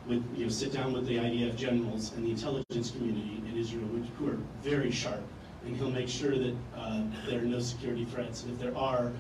[0.08, 3.86] with you know, sit down with the IDF generals and the intelligence community in Israel,
[3.88, 5.24] which, who are very sharp,
[5.66, 8.44] and he'll make sure that uh, there are no security threats.
[8.44, 9.12] And if there are,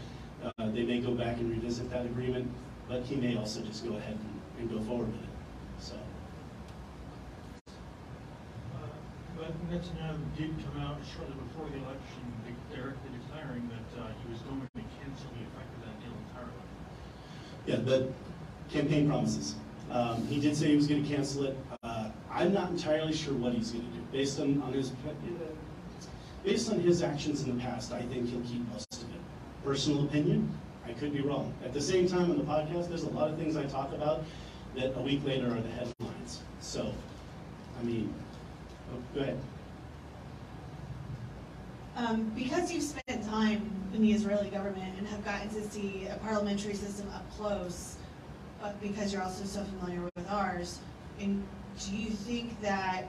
[0.43, 2.49] uh, they may go back and revisit that agreement,
[2.87, 5.29] but he may also just go ahead and, and go forward with it.
[5.79, 5.95] So.
[8.75, 8.87] Uh,
[9.37, 12.21] But Netanyahu did come out shortly before the election,
[12.73, 16.65] directly declaring that uh, he was going to cancel the effect of that deal entirely.
[17.67, 18.11] Yeah, the
[18.71, 19.55] campaign promises.
[19.91, 21.57] Um, he did say he was going to cancel it.
[21.83, 24.01] Uh, I'm not entirely sure what he's going to do.
[24.11, 24.93] Based on, on his
[26.43, 29.21] based on his actions in the past, I think he'll keep most of it.
[29.65, 30.49] Personal opinion,
[30.87, 31.53] I could be wrong.
[31.63, 34.23] At the same time, on the podcast, there's a lot of things I talk about
[34.75, 36.41] that a week later are the headlines.
[36.61, 36.93] So,
[37.79, 38.13] I mean,
[38.93, 39.37] oh, go ahead.
[41.97, 46.15] Um, because you've spent time in the Israeli government and have gotten to see a
[46.17, 47.97] parliamentary system up close,
[48.61, 50.79] but because you're also so familiar with ours,
[51.19, 51.43] and
[51.79, 53.05] do you think that,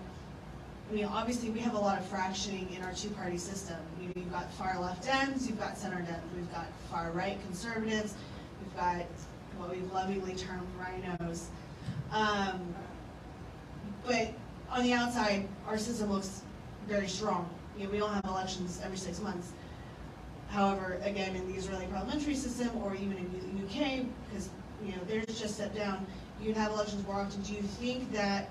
[0.91, 3.77] I mean, obviously we have a lot of fractioning in our two-party system.
[4.01, 7.38] You know, you've got far left Dems, you've got center Dems, we've got far right
[7.45, 8.15] conservatives,
[8.62, 9.05] we've got
[9.59, 11.45] what we've lovingly termed RINOs.
[12.11, 12.75] Um,
[14.07, 14.33] but
[14.71, 16.43] on the outside, our system looks
[16.88, 17.49] very strong.
[17.77, 19.53] You know, we don't have elections every six months.
[20.49, 24.51] However, again, in the Israeli parliamentary system, or even in the UK, because
[24.85, 26.07] you know they're just set down,
[26.40, 27.42] you'd have elections more often.
[27.42, 28.51] Do you think that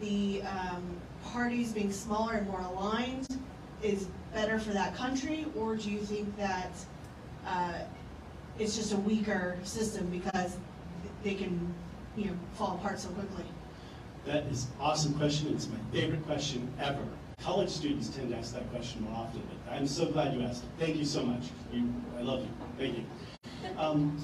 [0.00, 0.82] the um,
[1.24, 3.26] parties being smaller and more aligned
[3.82, 6.72] is better for that country, or do you think that
[7.46, 7.72] uh,
[8.58, 10.56] it's just a weaker system because
[11.22, 11.74] they can,
[12.16, 13.44] you know, fall apart so quickly?
[14.26, 15.52] That is awesome question.
[15.54, 17.02] It's my favorite question ever.
[17.42, 20.70] College students tend to ask that question more often, I'm so glad you asked it.
[20.78, 21.44] Thank you so much.
[21.72, 22.48] You, I love you.
[22.76, 23.04] Thank you.
[23.78, 24.16] Um,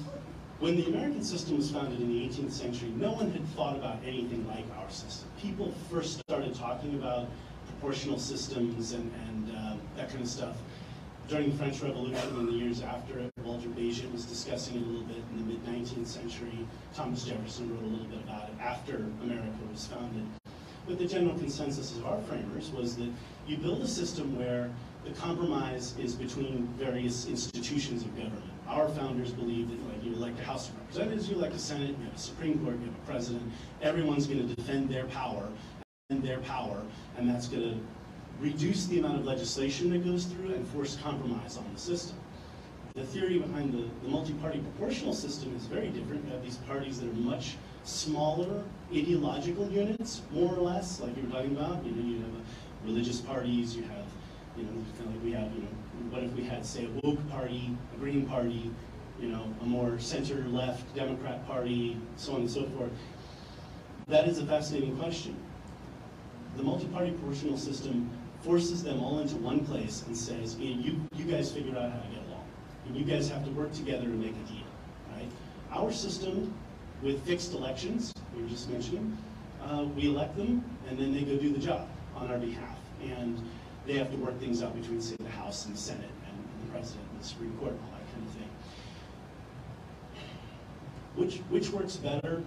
[0.59, 3.97] when the American system was founded in the 18th century, no one had thought about
[4.03, 5.29] anything like our system.
[5.39, 7.27] People first started talking about
[7.67, 10.57] proportional systems and, and uh, that kind of stuff
[11.27, 13.31] during the French Revolution and the years after it.
[13.43, 16.65] Walter Bagehot was discussing it a little bit in the mid-19th century.
[16.95, 20.25] Thomas Jefferson wrote a little bit about it after America was founded.
[20.87, 23.09] But the general consensus of our framers was that
[23.45, 24.71] you build a system where
[25.05, 28.56] the compromise is between various institutions of government.
[28.67, 31.95] Our founders believed that like you elect a House of Representatives, you elect a Senate,
[31.99, 33.51] you have a Supreme Court, you have a president.
[33.81, 35.47] Everyone's going to defend their power
[36.09, 36.81] and their power,
[37.17, 37.79] and that's going to
[38.39, 42.17] reduce the amount of legislation that goes through and force compromise on the system.
[42.95, 46.25] The theory behind the, the multi-party proportional system is very different.
[46.25, 51.23] You have these parties that are much smaller ideological units, more or less, like you
[51.23, 51.85] were talking about.
[51.85, 52.31] You know, you have
[52.85, 54.06] religious parties, you have,
[54.57, 55.67] you know, kind of like we have, you know,
[56.09, 58.71] what if we had, say, a woke party, a green party,
[59.19, 62.91] you know, a more center-left Democrat party, so on and so forth.
[64.07, 65.35] That is a fascinating question.
[66.55, 68.09] The multi-party proportional system
[68.41, 71.99] forces them all into one place and says, "Hey, you, you guys figure out how
[71.99, 72.45] to get along.
[72.87, 74.67] And you guys have to work together to make a deal,
[75.11, 75.29] right?
[75.71, 76.53] Our system
[77.01, 79.17] with fixed elections, we were just mentioning,
[79.63, 82.77] uh, we elect them and then they go do the job on our behalf.
[83.03, 83.41] And
[83.87, 86.71] they have to work things out between, say, the House and the Senate and, the
[86.71, 88.49] President and the Supreme Court and all that kind of thing.
[91.15, 92.43] Which, which works better?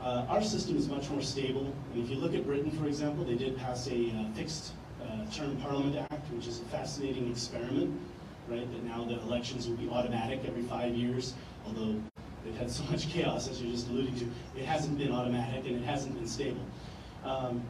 [0.00, 1.74] Uh, our system is much more stable.
[1.92, 5.26] And if you look at Britain, for example, they did pass a uh, fixed uh,
[5.34, 8.00] term Parliament Act, which is a fascinating experiment,
[8.48, 8.70] right?
[8.72, 11.34] That now the elections will be automatic every five years,
[11.66, 12.00] although
[12.44, 14.26] they've had so much chaos, as you're just alluding to.
[14.56, 16.64] It hasn't been automatic and it hasn't been stable.
[17.24, 17.62] Um,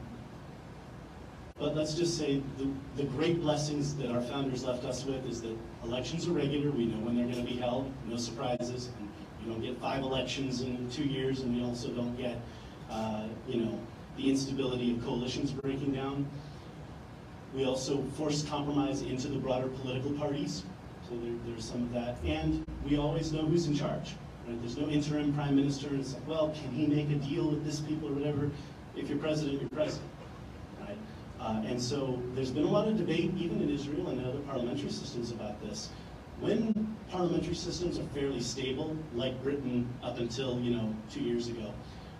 [1.61, 5.43] but let's just say the, the great blessings that our founders left us with is
[5.43, 6.71] that elections are regular.
[6.71, 8.89] We know when they're going to be held, no surprises.
[8.97, 9.07] And
[9.39, 12.41] you don't get five elections in two years, and we also don't get,
[12.89, 13.79] uh, you know,
[14.17, 16.25] the instability of coalitions breaking down.
[17.53, 20.63] We also force compromise into the broader political parties,
[21.07, 22.17] so there, there's some of that.
[22.25, 24.15] And we always know who's in charge.
[24.47, 24.59] Right?
[24.61, 27.63] There's no interim prime minister, and it's like, well, can he make a deal with
[27.63, 28.49] this people or whatever?
[28.95, 30.09] If you're president, you're president.
[31.41, 34.91] Uh, and so there's been a lot of debate, even in Israel and other parliamentary
[34.91, 35.89] systems, about this.
[36.39, 41.73] When parliamentary systems are fairly stable, like Britain up until you know two years ago,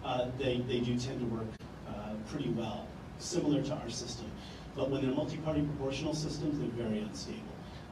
[0.03, 1.47] uh, they, they do tend to work
[1.87, 2.87] uh, pretty well,
[3.19, 4.25] similar to our system.
[4.75, 7.41] But when they're multi-party proportional systems, they're very unstable.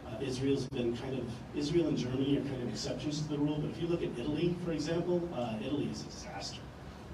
[0.08, 3.60] Uh, Israel's been kind of, Israel and Germany are kind of exceptions to the rule,
[3.60, 6.62] but if you look at Italy, for example, uh, Italy is a disaster.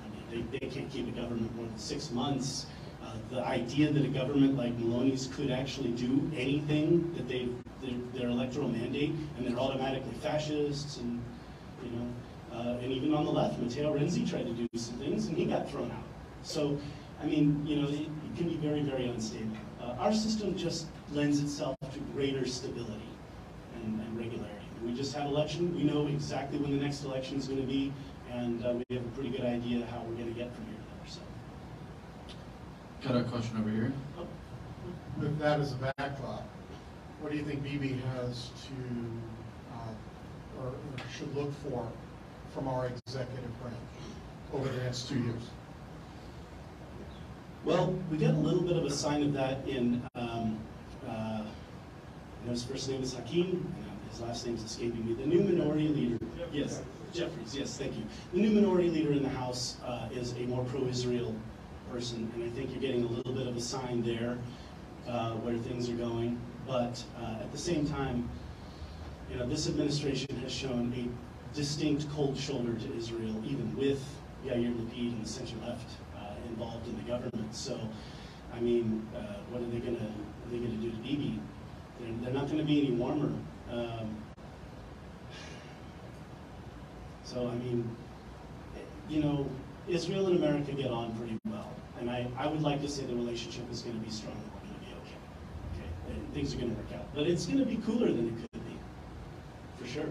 [0.05, 2.67] I mean, they, they can't keep a government more than six months.
[3.31, 7.49] The idea that a government like Meloni's could actually do anything that they
[7.81, 11.21] their, their electoral mandate, and they're automatically fascists, and
[11.83, 12.07] you know,
[12.53, 15.45] uh, and even on the left, Matteo Renzi tried to do some things, and he
[15.45, 16.03] got thrown out.
[16.43, 16.79] So,
[17.21, 19.57] I mean, you know, it, it can be very, very unstable.
[19.81, 23.09] Uh, our system just lends itself to greater stability
[23.75, 24.65] and, and, regularity.
[24.83, 25.75] We just had election.
[25.75, 27.91] We know exactly when the next election is going to be,
[28.31, 30.84] and uh, we have a pretty good idea how we're going to get from here.
[33.05, 33.93] Got a question over here.
[35.19, 36.41] With that as a backdrop,
[37.21, 38.73] what do you think Bibi has to,
[39.75, 41.87] uh, or or should look for
[42.51, 43.77] from our executive branch
[44.55, 45.43] over the next two years?
[47.63, 50.57] Well, we got a little bit of a sign of that in, um,
[51.07, 53.71] uh, I know his first name is Hakeem,
[54.09, 56.25] his last name is escaping me, the new minority leader.
[56.51, 56.81] Yes,
[57.13, 58.03] Jeffries, yes, thank you.
[58.33, 61.35] The new minority leader in the House uh, is a more pro-Israel
[61.91, 64.37] person, and I think you're getting a little bit of a sign there
[65.07, 66.39] uh, where things are going.
[66.67, 68.29] But uh, at the same time,
[69.29, 74.03] you know, this administration has shown a distinct cold shoulder to Israel, even with
[74.45, 77.55] Yair Lapid and the center left uh, involved in the government.
[77.55, 77.79] So,
[78.53, 79.19] I mean, uh,
[79.49, 81.39] what are they gonna are they gonna do to Bibi?
[81.99, 83.31] They're, they're not gonna be any warmer.
[83.71, 84.15] Um,
[87.23, 87.95] so, I mean,
[89.09, 89.49] you know,
[89.87, 91.69] Israel and America get on pretty well,
[91.99, 94.33] and I, I would like to say the relationship is going to be strong.
[94.33, 95.17] And we're going to be okay.
[95.73, 98.29] Okay, and things are going to work out, but it's going to be cooler than
[98.29, 98.77] it could be,
[99.77, 100.09] for sure.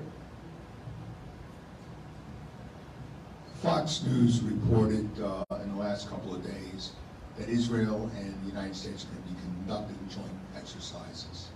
[3.62, 6.92] Fox News reported uh, in the last couple of days
[7.38, 11.48] that Israel and the United States are going to be conducting joint exercises.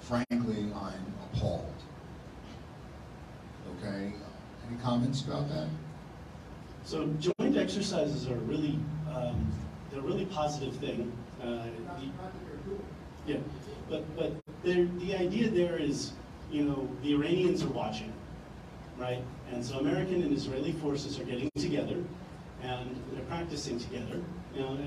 [0.00, 1.74] Frankly, I'm appalled.
[3.78, 4.14] Okay,
[4.68, 5.68] any comments about that?
[6.86, 8.78] So joint exercises are really,
[9.12, 9.44] um,
[9.90, 11.10] they're a really positive thing.
[11.42, 11.64] Uh,
[13.26, 13.38] yeah,
[13.90, 16.12] but but the idea there is,
[16.48, 18.12] you know, the Iranians are watching,
[18.98, 19.20] right?
[19.50, 21.96] And so American and Israeli forces are getting together,
[22.62, 24.22] and they're practicing together.
[24.54, 24.78] You know,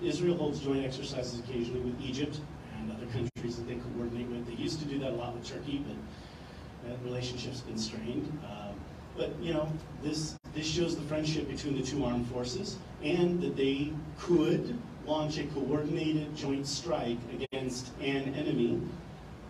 [0.00, 2.38] Israel holds joint exercises occasionally with Egypt
[2.78, 4.46] and other countries that they coordinate with.
[4.46, 8.30] They used to do that a lot with Turkey, but that relationship's been strained.
[8.48, 8.76] Um,
[9.16, 9.68] but you know,
[10.04, 14.76] this this shows the friendship between the two armed forces, and that they could
[15.06, 18.80] launch a coordinated joint strike against an enemy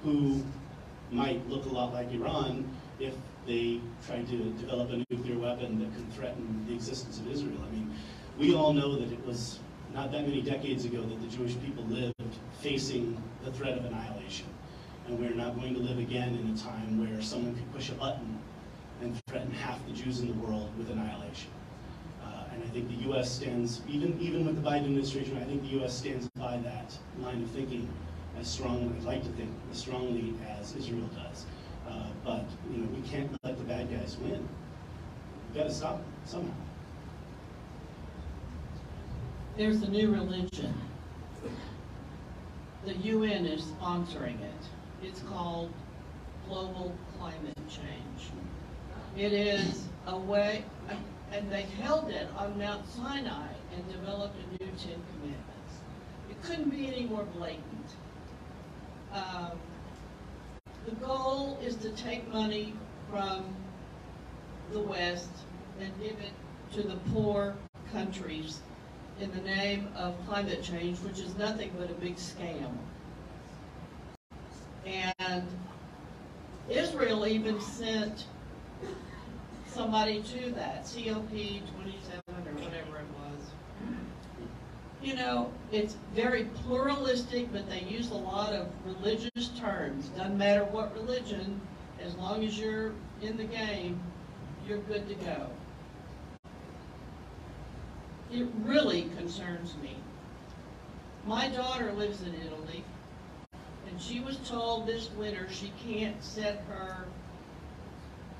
[0.04, 0.42] who
[1.10, 2.68] might look a lot like Iran
[3.00, 3.14] if
[3.46, 7.58] they tried to develop a nuclear weapon that could threaten the existence of Israel.
[7.66, 7.90] I mean,
[8.38, 9.58] we all know that it was
[9.94, 12.14] not that many decades ago that the Jewish people lived
[12.60, 14.46] facing the threat of annihilation.
[15.06, 17.94] And we're not going to live again in a time where someone could push a
[17.94, 18.37] button
[19.02, 21.50] and threaten half the Jews in the world with annihilation.
[22.22, 23.30] Uh, and I think the U.S.
[23.30, 25.96] stands, even even with the Biden administration, I think the U.S.
[25.96, 27.88] stands by that line of thinking
[28.40, 31.44] as strongly, I'd like to think, as strongly as Israel does.
[31.88, 34.46] Uh, but you know, we can't let the bad guys win.
[35.48, 36.52] We've got to stop them somehow.
[39.56, 40.72] There's a new religion.
[42.84, 44.62] The UN is sponsoring it.
[45.02, 45.72] It's called
[46.46, 48.30] Global Climate Change.
[49.18, 50.64] It is a way,
[51.32, 55.80] and they held it on Mount Sinai and developed a new Ten Commandments.
[56.30, 57.64] It couldn't be any more blatant.
[59.12, 59.58] Um,
[60.86, 62.74] the goal is to take money
[63.10, 63.44] from
[64.70, 65.30] the West
[65.80, 67.56] and give it to the poor
[67.90, 68.60] countries
[69.18, 72.70] in the name of climate change, which is nothing but a big scam.
[74.86, 75.44] And
[76.70, 78.26] Israel even sent
[79.68, 81.62] somebody to that, COP 27
[82.28, 83.50] or whatever it was.
[85.02, 90.08] You know, it's very pluralistic, but they use a lot of religious terms.
[90.08, 91.60] Doesn't matter what religion,
[92.00, 92.92] as long as you're
[93.22, 94.00] in the game,
[94.66, 95.50] you're good to go.
[98.32, 99.96] It really concerns me.
[101.26, 102.84] My daughter lives in Italy,
[103.88, 107.06] and she was told this winter she can't set her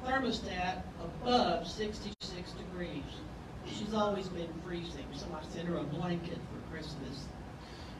[0.05, 3.03] thermostat above 66 degrees.
[3.67, 7.27] She's always been freezing, so I sent her a blanket for Christmas.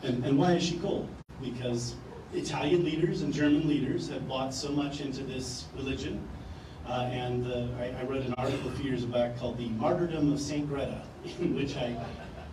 [0.03, 1.09] And, and why is she cold?
[1.43, 1.97] Because
[2.33, 6.27] Italian leaders and German leaders have bought so much into this religion.
[6.87, 10.33] Uh, and uh, I, I wrote an article a few years back called The Martyrdom
[10.33, 10.67] of St.
[10.67, 11.03] Greta,
[11.41, 11.95] in which I,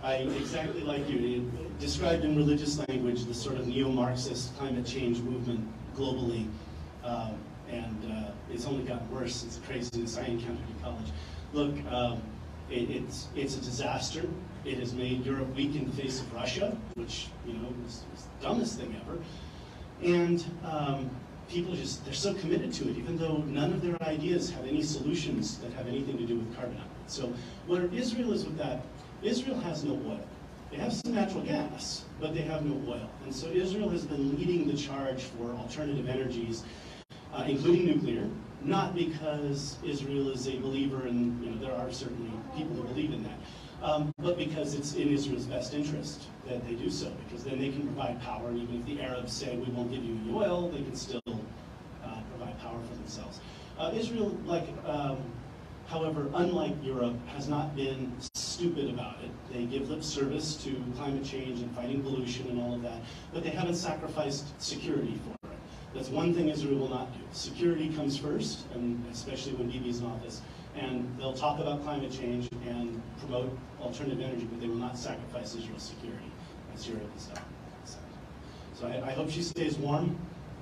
[0.04, 5.66] I exactly like you, described in religious language the sort of neo-Marxist climate change movement
[5.96, 6.48] globally.
[7.04, 7.36] Um,
[7.70, 11.08] and uh, it's only gotten worse since the craziness I encountered in college.
[11.54, 12.22] Look, um,
[12.70, 14.24] it, it's, it's a disaster.
[14.64, 18.28] It has made Europe weak in the face of Russia, which, you know, is, is
[18.40, 19.20] the dumbest thing ever.
[20.02, 21.10] And um,
[21.48, 24.82] people just, they're so committed to it, even though none of their ideas have any
[24.82, 26.92] solutions that have anything to do with carbon output.
[27.08, 27.34] So
[27.68, 28.82] where Israel is with that,
[29.22, 30.20] Israel has no oil.
[30.72, 33.10] They have some natural gas, but they have no oil.
[33.24, 36.64] And so Israel has been leading the charge for alternative energies,
[37.36, 38.28] uh, including nuclear,
[38.64, 43.12] not because Israel is a believer in, you know, there are certainly people who believe
[43.12, 43.38] in that,
[43.82, 47.70] um, but because it's in Israel's best interest that they do so, because then they
[47.70, 50.70] can provide power, and even if the Arabs say we won't give you any oil,
[50.70, 53.40] they can still uh, provide power for themselves.
[53.78, 55.18] Uh, Israel, like, um,
[55.88, 59.30] however, unlike Europe, has not been stupid about it.
[59.52, 63.02] They give lip service to climate change and fighting pollution and all of that,
[63.34, 65.45] but they haven't sacrificed security for it.
[65.96, 67.20] That's one thing Israel will not do.
[67.32, 70.42] Security comes first, and especially when Bibi is in office.
[70.76, 75.56] And they'll talk about climate change and promote alternative energy, but they will not sacrifice
[75.56, 76.30] Israel's security,
[76.74, 77.44] as Europe has done.
[78.74, 80.18] So I, I hope she stays warm,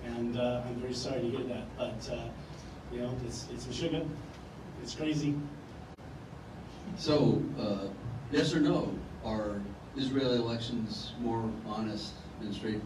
[0.06, 1.66] and uh, I'm very sorry to hear that.
[1.78, 2.30] But uh,
[2.92, 4.08] you know, it's it's Meshuggah,
[4.84, 5.34] it's crazy.
[6.96, 7.88] So, uh,
[8.32, 8.94] yes or no,
[9.26, 9.60] are
[9.98, 12.82] Israeli elections more honest and straight,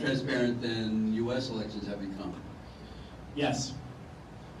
[0.00, 2.34] transparent than US elections have become?
[3.34, 3.74] Yes.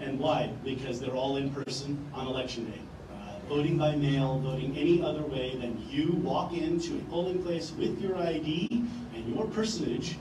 [0.00, 0.50] And why?
[0.64, 2.80] Because they're all in person on election day.
[3.12, 7.72] Uh, voting by mail, voting any other way than you walk into a polling place
[7.78, 8.84] with your ID
[9.14, 10.16] and your personage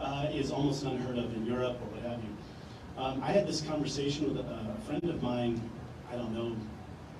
[0.00, 2.36] uh, is almost unheard of in Europe or what have you.
[2.98, 5.60] Um, I had this conversation with a, a friend of mine,
[6.10, 6.56] I don't know,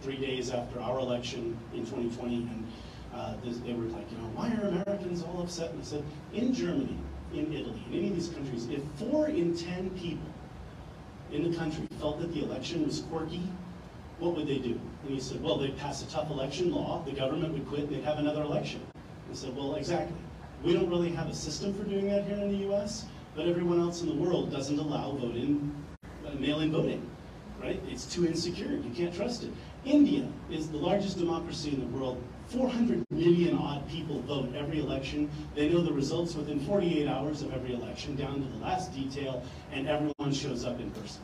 [0.03, 2.67] three days after our election in 2020, and
[3.15, 5.71] uh, they were like, you know, why are Americans all upset?
[5.71, 6.05] And I said,
[6.35, 6.99] in Germany,
[7.35, 10.29] in Italy, in any of these countries, if four in 10 people
[11.31, 13.43] in the country felt that the election was quirky,
[14.19, 14.79] what would they do?
[15.03, 17.91] And he said, well, they'd pass a tough election law, the government would quit, and
[17.91, 18.81] they'd have another election.
[19.31, 20.17] I said, well, exactly.
[20.63, 23.81] We don't really have a system for doing that here in the U.S., but everyone
[23.81, 25.75] else in the world doesn't allow vote-in,
[26.27, 27.11] uh, mail-in voting,
[27.61, 27.83] right?
[27.89, 28.71] It's too insecure.
[28.71, 29.51] You can't trust it.
[29.85, 32.23] India is the largest democracy in the world.
[32.53, 35.31] 400 million odd people vote every election.
[35.55, 39.43] They know the results within 48 hours of every election, down to the last detail,
[39.73, 41.23] and everyone shows up in person.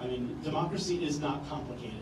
[0.00, 1.94] I mean, democracy is not complicated.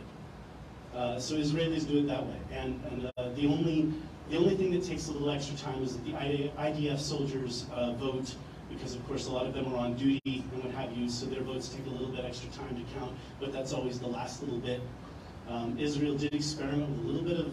[0.95, 2.37] Uh, so Israelis do it that way.
[2.53, 3.93] And, and uh, the, only,
[4.29, 7.93] the only thing that takes a little extra time is that the IDF soldiers uh,
[7.93, 8.35] vote
[8.73, 11.27] because of course a lot of them are on duty and what have you, so
[11.27, 14.43] their votes take a little bit extra time to count, but that's always the last
[14.43, 14.81] little bit.
[15.49, 17.53] Um, Israel did experiment with a little bit of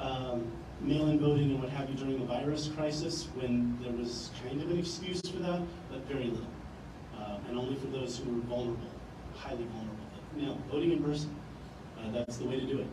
[0.00, 4.60] um, mail-in voting and what have you during the virus crisis when there was kind
[4.62, 6.46] of an excuse for that, but very little.
[7.18, 8.90] Uh, and only for those who were vulnerable,
[9.34, 9.96] highly vulnerable.
[10.34, 11.34] But, know, voting in person,
[11.98, 12.86] uh, that's the way to do it.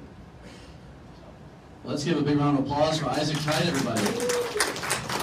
[1.86, 5.17] Let's give a big round of applause for Isaac Tide, everybody.